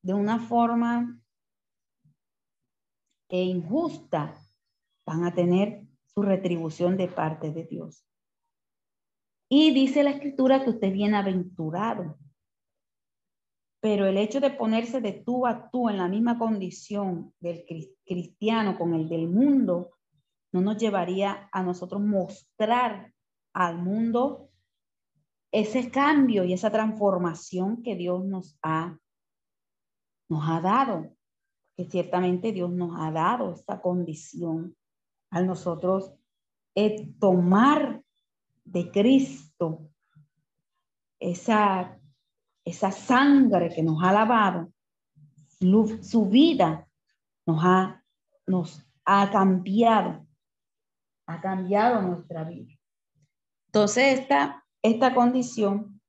de 0.03 0.15
una 0.15 0.39
forma 0.39 1.21
e 3.29 3.43
injusta, 3.43 4.39
van 5.05 5.25
a 5.25 5.35
tener 5.35 5.83
su 6.05 6.23
retribución 6.23 6.97
de 6.97 7.09
parte 7.09 7.51
de 7.51 7.65
Dios. 7.65 8.07
Y 9.49 9.73
dice 9.73 10.03
la 10.03 10.11
escritura 10.11 10.63
que 10.63 10.71
usted 10.71 10.89
es 10.89 10.93
bienaventurado. 10.93 12.19
Pero 13.81 14.07
el 14.07 14.17
hecho 14.17 14.41
de 14.41 14.51
ponerse 14.51 15.01
de 15.01 15.13
tú 15.13 15.47
a 15.47 15.71
tú 15.71 15.89
en 15.89 15.99
la 15.99 16.09
misma 16.09 16.39
condición 16.39 17.33
del 17.41 17.65
cristiano 18.05 18.77
con 18.79 18.95
el 18.95 19.09
del 19.09 19.29
mundo, 19.29 19.91
no 20.53 20.61
nos 20.61 20.79
llevaría 20.79 21.49
a 21.53 21.63
nosotros 21.63 22.01
mostrar 22.01 23.13
al 23.53 23.79
mundo 23.79 24.51
ese 25.59 25.91
cambio 25.91 26.45
y 26.45 26.53
esa 26.53 26.71
transformación 26.71 27.83
que 27.83 27.97
Dios 27.97 28.23
nos 28.27 28.59
ha, 28.63 28.99
nos 30.29 30.47
ha 30.47 30.61
dado 30.61 31.17
que 31.75 31.87
ciertamente 31.87 32.53
Dios 32.53 32.71
nos 32.71 33.01
ha 33.01 33.11
dado 33.11 33.55
esta 33.55 33.81
condición 33.81 34.77
a 35.31 35.41
nosotros 35.41 36.13
es 36.75 37.19
tomar 37.19 38.03
de 38.67 38.91
Cristo 38.91 39.89
esa, 41.19 41.99
esa 42.63 42.93
sangre 42.93 43.75
que 43.75 43.83
nos 43.83 44.03
ha 44.03 44.13
lavado, 44.13 44.71
su 45.59 46.29
vida 46.29 46.87
nos 47.47 47.65
ha, 47.65 48.05
nos 48.47 48.87
ha 49.07 49.31
cambiado, 49.31 50.27
ha 51.27 51.41
cambiado 51.41 52.03
nuestra 52.03 52.45
vida. 52.45 52.75
Entonces, 53.69 54.21
esta, 54.21 54.66
esta 54.87 55.15
condición 55.15 56.01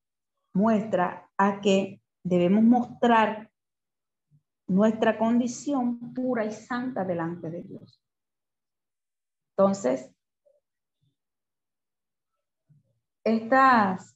muestra 0.54 1.30
a 1.38 1.62
que 1.62 2.02
debemos 2.24 2.64
mostrar 2.64 3.52
nuestra 4.68 5.18
condición 5.18 6.14
pura 6.14 6.46
y 6.46 6.52
santa 6.52 7.04
delante 7.04 7.50
de 7.50 7.64
Dios. 7.64 8.04
Entonces, 9.52 10.12
estas, 13.24 14.16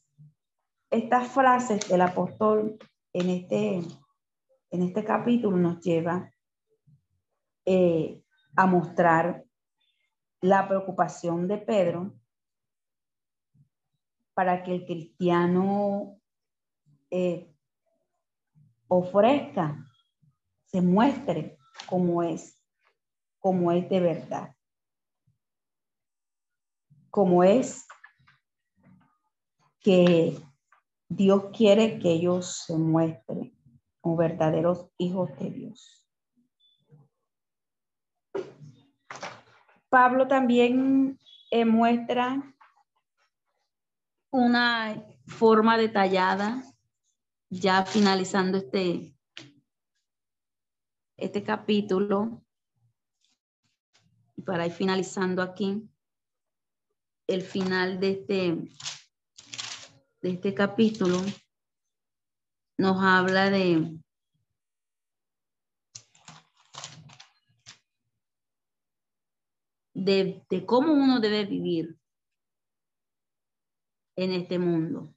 estas 0.91 1.27
frases 1.31 1.87
del 1.89 2.01
apóstol 2.01 2.77
en 3.13 3.29
este, 3.29 3.81
en 4.69 4.83
este 4.83 5.03
capítulo 5.03 5.57
nos 5.57 5.79
lleva 5.79 6.31
eh, 7.65 8.21
a 8.55 8.65
mostrar 8.67 9.43
la 10.41 10.67
preocupación 10.67 11.47
de 11.47 11.57
Pedro 11.57 12.20
para 14.41 14.63
que 14.63 14.73
el 14.73 14.85
cristiano 14.87 16.19
eh, 17.11 17.53
ofrezca 18.87 19.85
se 20.65 20.81
muestre 20.81 21.59
como 21.85 22.23
es, 22.23 22.59
como 23.37 23.71
es 23.71 23.87
de 23.87 23.99
verdad. 23.99 24.55
Como 27.11 27.43
es 27.43 27.85
que 29.79 30.35
Dios 31.07 31.51
quiere 31.55 31.99
que 31.99 32.09
ellos 32.09 32.63
se 32.65 32.75
muestren 32.75 33.55
como 33.99 34.15
verdaderos 34.15 34.89
hijos 34.97 35.37
de 35.37 35.51
Dios. 35.51 36.03
Pablo 39.87 40.27
también 40.27 41.19
eh, 41.51 41.63
muestra 41.63 42.50
una 44.31 45.05
forma 45.27 45.77
detallada, 45.77 46.63
ya 47.49 47.85
finalizando 47.85 48.57
este, 48.57 49.13
este 51.17 51.43
capítulo, 51.43 52.41
y 54.37 54.41
para 54.41 54.65
ir 54.65 54.71
finalizando 54.71 55.41
aquí, 55.41 55.87
el 57.27 57.41
final 57.41 57.99
de 57.99 58.11
este, 58.11 58.69
de 60.21 60.29
este 60.29 60.53
capítulo 60.53 61.19
nos 62.77 62.97
habla 63.01 63.49
de, 63.49 63.99
de, 69.93 70.43
de 70.49 70.65
cómo 70.65 70.93
uno 70.93 71.19
debe 71.19 71.45
vivir 71.45 72.00
en 74.23 74.33
este 74.33 74.59
mundo. 74.59 75.13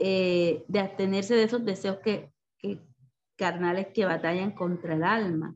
Eh, 0.00 0.64
de 0.68 0.80
abstenerse 0.80 1.34
de 1.34 1.44
esos 1.44 1.64
deseos 1.64 1.98
que, 1.98 2.32
carnales 3.36 3.88
que 3.94 4.04
batallan 4.04 4.52
contra 4.52 4.94
el 4.94 5.04
alma. 5.04 5.54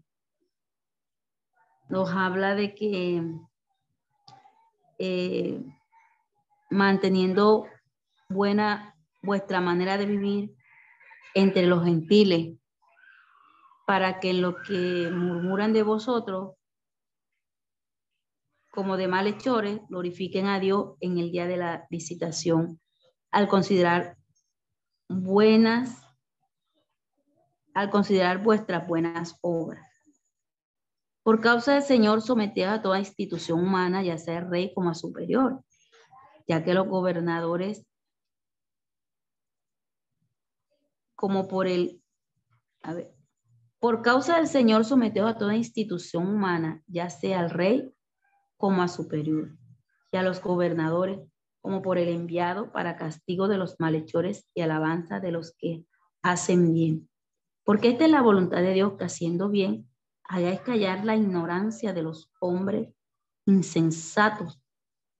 Nos 1.88 2.10
habla 2.10 2.54
de 2.54 2.74
que 2.74 3.22
eh, 4.98 5.60
manteniendo 6.70 7.66
buena 8.28 8.96
vuestra 9.20 9.60
manera 9.60 9.98
de 9.98 10.06
vivir 10.06 10.54
entre 11.34 11.66
los 11.66 11.84
gentiles, 11.84 12.56
para 13.86 14.20
que 14.20 14.32
lo 14.32 14.62
que 14.62 15.10
murmuran 15.12 15.72
de 15.72 15.82
vosotros, 15.82 16.54
como 18.72 18.96
de 18.96 19.06
malhechores, 19.06 19.80
glorifiquen 19.88 20.46
a 20.46 20.58
Dios 20.58 20.96
en 21.00 21.18
el 21.18 21.30
día 21.30 21.46
de 21.46 21.58
la 21.58 21.86
visitación, 21.90 22.80
al 23.30 23.46
considerar 23.46 24.16
buenas 25.08 26.02
al 27.74 27.90
considerar 27.90 28.42
vuestras 28.42 28.86
buenas 28.86 29.38
obras. 29.40 29.86
Por 31.22 31.40
causa 31.40 31.74
del 31.74 31.82
Señor, 31.82 32.20
someted 32.20 32.64
a 32.64 32.82
toda 32.82 32.98
institución 32.98 33.60
humana, 33.60 34.02
ya 34.02 34.18
sea 34.18 34.40
rey 34.40 34.74
como 34.74 34.90
a 34.90 34.94
superior, 34.94 35.64
ya 36.48 36.64
que 36.64 36.74
los 36.74 36.88
gobernadores, 36.88 37.86
como 41.14 41.46
por 41.46 41.66
el, 41.66 42.02
a 42.82 42.94
ver, 42.94 43.14
por 43.78 44.02
causa 44.02 44.36
del 44.36 44.48
Señor, 44.48 44.84
sometió 44.84 45.26
a 45.26 45.38
toda 45.38 45.56
institución 45.56 46.26
humana, 46.26 46.82
ya 46.86 47.08
sea 47.08 47.40
al 47.40 47.50
rey 47.50 47.94
como 48.62 48.82
a 48.82 48.86
superior, 48.86 49.58
y 50.12 50.16
a 50.16 50.22
los 50.22 50.40
gobernadores, 50.40 51.18
como 51.62 51.82
por 51.82 51.98
el 51.98 52.08
enviado 52.08 52.70
para 52.70 52.94
castigo 52.94 53.48
de 53.48 53.58
los 53.58 53.80
malhechores 53.80 54.46
y 54.54 54.60
alabanza 54.60 55.18
de 55.18 55.32
los 55.32 55.52
que 55.58 55.84
hacen 56.22 56.72
bien. 56.72 57.10
Porque 57.64 57.88
esta 57.88 58.04
es 58.04 58.12
la 58.12 58.22
voluntad 58.22 58.58
de 58.58 58.72
Dios 58.72 58.92
que 58.96 59.06
haciendo 59.06 59.48
bien 59.48 59.90
hagáis 60.22 60.60
callar 60.60 61.04
la 61.04 61.16
ignorancia 61.16 61.92
de 61.92 62.02
los 62.04 62.30
hombres 62.38 62.94
insensatos 63.46 64.62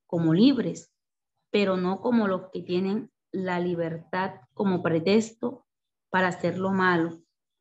como 0.07 0.35
libres, 0.35 0.93
pero 1.51 1.77
no 1.77 2.01
como 2.01 2.29
los 2.29 2.49
que 2.53 2.63
tienen 2.63 3.11
la 3.33 3.59
libertad 3.59 4.35
como 4.55 4.85
pretexto 4.85 5.67
para 6.11 6.29
hacer 6.29 6.59
lo 6.59 6.71
malo, 6.71 7.21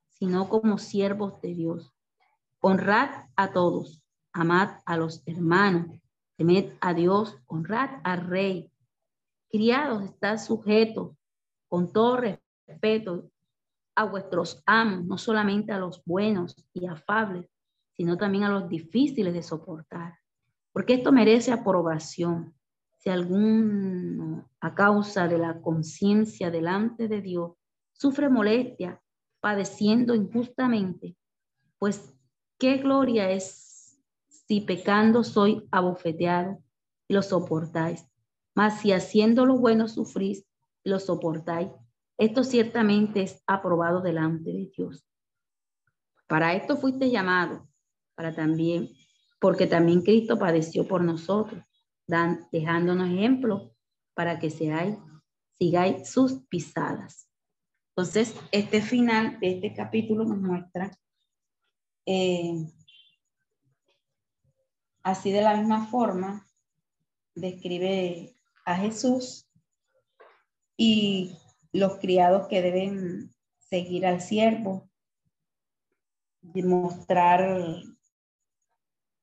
sino 0.09 0.47
como 0.47 0.77
siervos 0.77 1.41
de 1.41 1.55
Dios. 1.55 1.91
Honrad 2.59 3.29
a 3.35 3.51
todos, 3.51 4.00
amad 4.33 4.79
a 4.85 4.97
los 4.97 5.23
hermanos, 5.25 5.99
temed 6.37 6.73
a 6.81 6.93
Dios, 6.93 7.37
honrad 7.47 7.89
al 8.03 8.27
rey, 8.27 8.71
Criados, 9.51 10.03
está 10.03 10.37
sujetos 10.37 11.11
con 11.67 11.91
todo 11.91 12.17
respeto 12.17 13.29
a 13.95 14.05
vuestros 14.05 14.63
amos, 14.65 15.05
no 15.05 15.17
solamente 15.17 15.73
a 15.73 15.77
los 15.77 16.01
buenos 16.05 16.55
y 16.73 16.85
afables, 16.85 17.49
sino 17.97 18.17
también 18.17 18.45
a 18.45 18.49
los 18.49 18.69
difíciles 18.69 19.33
de 19.33 19.43
soportar. 19.43 20.17
Porque 20.71 20.93
esto 20.93 21.11
merece 21.11 21.51
aprobación. 21.51 22.53
Si 22.97 23.09
alguno, 23.09 24.49
a 24.61 24.73
causa 24.73 25.27
de 25.27 25.37
la 25.37 25.59
conciencia 25.59 26.49
delante 26.49 27.09
de 27.09 27.21
Dios, 27.21 27.51
sufre 27.91 28.29
molestia, 28.29 29.01
padeciendo 29.41 30.15
injustamente, 30.15 31.17
pues 31.77 32.13
qué 32.57 32.77
gloria 32.77 33.29
es 33.31 33.70
si 34.47 34.61
pecando 34.61 35.23
soy 35.23 35.67
abofeteado 35.71 36.61
lo 37.07 37.21
soportáis. 37.21 38.05
Mas 38.55 38.81
si 38.81 38.91
haciendo 38.91 39.45
lo 39.45 39.57
bueno 39.57 39.87
sufrís, 39.87 40.45
lo 40.83 40.99
soportáis, 40.99 41.69
esto 42.17 42.43
ciertamente 42.43 43.21
es 43.21 43.41
aprobado 43.47 44.01
delante 44.01 44.51
de 44.51 44.71
Dios. 44.75 45.05
Para 46.27 46.53
esto 46.53 46.77
fuiste 46.77 47.09
llamado, 47.09 47.67
para 48.15 48.33
también, 48.33 48.89
porque 49.39 49.67
también 49.67 50.01
Cristo 50.01 50.37
padeció 50.37 50.87
por 50.87 51.03
nosotros, 51.03 51.63
dan, 52.07 52.47
dejándonos 52.51 53.09
ejemplo 53.09 53.73
para 54.13 54.39
que 54.39 54.49
seáis, 54.49 54.97
sigáis 55.57 56.09
sus 56.09 56.43
pisadas. 56.47 57.27
Entonces, 57.95 58.35
este 58.51 58.81
final 58.81 59.39
de 59.39 59.55
este 59.55 59.73
capítulo 59.73 60.23
nos 60.23 60.39
muestra 60.39 60.91
eh, 62.05 62.65
así 65.03 65.31
de 65.31 65.41
la 65.41 65.55
misma 65.55 65.87
forma, 65.87 66.47
describe 67.35 68.35
a 68.65 68.75
Jesús 68.75 69.47
y 70.77 71.37
los 71.71 71.97
criados 71.97 72.47
que 72.47 72.61
deben 72.61 73.31
seguir 73.59 74.05
al 74.05 74.21
siervo, 74.21 74.89
demostrar 76.41 77.41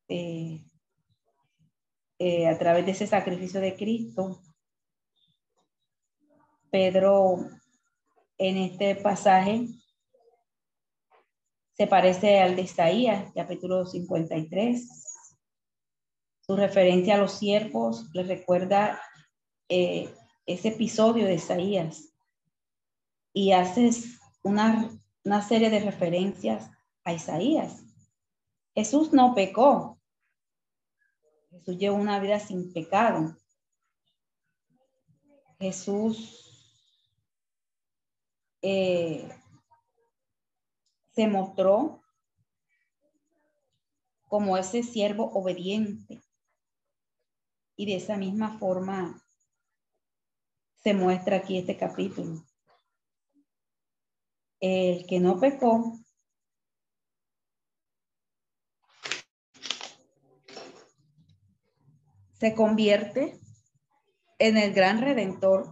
eh, 0.09 0.65
eh, 2.19 2.49
a 2.49 2.59
través 2.59 2.87
de 2.87 2.93
ese 2.93 3.07
sacrificio 3.07 3.61
de 3.61 3.77
Cristo. 3.77 4.41
Pedro 6.71 7.49
en 8.39 8.57
este 8.57 8.95
pasaje 8.97 9.69
se 11.75 11.87
parece 11.87 12.41
al 12.41 12.57
de 12.57 12.63
Isaías, 12.63 13.33
capítulo 13.35 13.87
53. 13.87 15.08
Su 16.49 16.57
referencia 16.57 17.17
a 17.17 17.19
los 17.19 17.33
siervos 17.33 18.09
le 18.15 18.23
recuerda 18.23 18.99
eh, 19.69 20.09
ese 20.47 20.69
episodio 20.69 21.27
de 21.27 21.35
Isaías 21.35 22.15
y 23.35 23.53
haces 23.53 24.19
una, 24.43 24.91
una 25.25 25.43
serie 25.43 25.69
de 25.69 25.81
referencias 25.81 26.71
a 27.05 27.13
Isaías. 27.13 27.83
Jesús 28.75 29.13
no 29.13 29.35
pecó. 29.35 30.01
Jesús 31.51 31.77
llevó 31.77 31.97
una 31.97 32.19
vida 32.19 32.41
sin 32.41 32.73
pecado. 32.73 33.37
Jesús 35.59 36.83
eh, 38.63 39.29
se 41.15 41.27
mostró 41.27 42.01
como 44.29 44.57
ese 44.57 44.83
siervo 44.83 45.31
obediente. 45.35 46.23
Y 47.79 47.87
de 47.87 47.95
esa 47.95 48.17
misma 48.17 48.59
forma 48.59 49.25
se 50.83 50.95
muestra 50.95 51.37
aquí 51.37 51.59
este 51.59 51.77
capítulo. 51.77 52.45
El 54.59 55.07
que 55.07 55.21
no 55.21 55.39
pecó 55.39 55.97
se 62.41 62.53
convierte 62.57 63.39
en 64.41 64.57
el 64.57 64.75
gran 64.75 65.01
redentor 65.01 65.71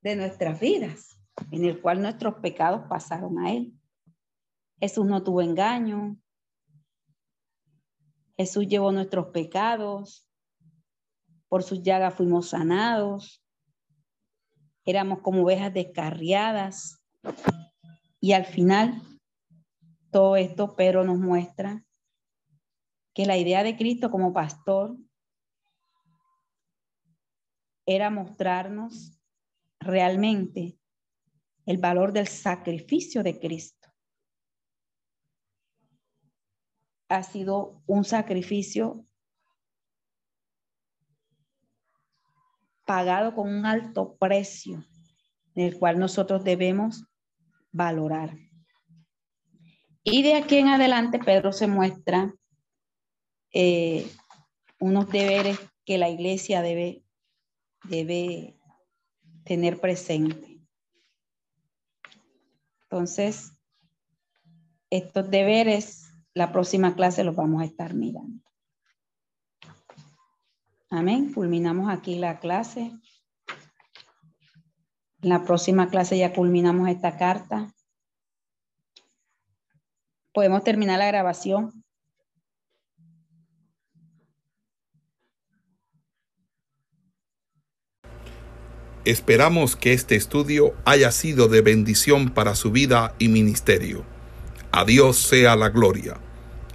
de 0.00 0.16
nuestras 0.16 0.58
vidas, 0.58 1.18
en 1.50 1.66
el 1.66 1.82
cual 1.82 2.00
nuestros 2.00 2.36
pecados 2.36 2.88
pasaron 2.88 3.38
a 3.40 3.52
Él. 3.52 3.78
Jesús 4.80 5.04
no 5.04 5.22
tuvo 5.22 5.42
engaño. 5.42 6.16
Jesús 8.36 8.66
llevó 8.68 8.92
nuestros 8.92 9.26
pecados 9.28 10.28
por 11.48 11.62
sus 11.62 11.82
llagas 11.82 12.14
fuimos 12.14 12.50
sanados, 12.50 13.42
éramos 14.84 15.20
como 15.20 15.42
ovejas 15.42 15.72
descarriadas 15.72 17.02
y 18.20 18.32
al 18.32 18.44
final 18.44 19.02
todo 20.10 20.36
esto, 20.36 20.74
pero 20.76 21.04
nos 21.04 21.18
muestra 21.18 21.84
que 23.14 23.26
la 23.26 23.36
idea 23.36 23.62
de 23.62 23.76
Cristo 23.76 24.10
como 24.10 24.32
pastor 24.32 24.96
era 27.86 28.10
mostrarnos 28.10 29.18
realmente 29.78 30.78
el 31.64 31.78
valor 31.78 32.12
del 32.12 32.26
sacrificio 32.26 33.22
de 33.22 33.38
Cristo. 33.38 33.75
Ha 37.08 37.22
sido 37.22 37.82
un 37.86 38.04
sacrificio 38.04 39.04
pagado 42.84 43.34
con 43.34 43.52
un 43.52 43.66
alto 43.66 44.16
precio, 44.16 44.84
el 45.54 45.78
cual 45.78 45.98
nosotros 45.98 46.44
debemos 46.44 47.04
valorar. 47.72 48.36
Y 50.02 50.22
de 50.22 50.34
aquí 50.34 50.58
en 50.58 50.68
adelante 50.68 51.18
Pedro 51.18 51.52
se 51.52 51.66
muestra 51.66 52.32
eh, 53.52 54.08
unos 54.78 55.08
deberes 55.10 55.58
que 55.84 55.98
la 55.98 56.08
iglesia 56.08 56.62
debe, 56.62 57.04
debe 57.84 58.56
tener 59.44 59.80
presente. 59.80 60.60
Entonces, 62.82 63.52
estos 64.90 65.28
deberes, 65.28 66.05
la 66.36 66.52
próxima 66.52 66.94
clase 66.94 67.24
los 67.24 67.34
vamos 67.34 67.62
a 67.62 67.64
estar 67.64 67.94
mirando. 67.94 68.44
Amén. 70.90 71.32
Culminamos 71.32 71.90
aquí 71.90 72.16
la 72.16 72.40
clase. 72.40 72.92
En 75.22 75.30
la 75.30 75.44
próxima 75.44 75.88
clase 75.88 76.18
ya 76.18 76.34
culminamos 76.34 76.90
esta 76.90 77.16
carta. 77.16 77.72
Podemos 80.34 80.62
terminar 80.62 80.98
la 80.98 81.06
grabación. 81.06 81.82
Esperamos 89.06 89.74
que 89.74 89.94
este 89.94 90.16
estudio 90.16 90.74
haya 90.84 91.10
sido 91.12 91.48
de 91.48 91.62
bendición 91.62 92.28
para 92.34 92.54
su 92.54 92.70
vida 92.72 93.14
y 93.18 93.28
ministerio. 93.28 94.04
A 94.70 94.84
Dios 94.84 95.16
sea 95.16 95.56
la 95.56 95.70
gloria. 95.70 96.20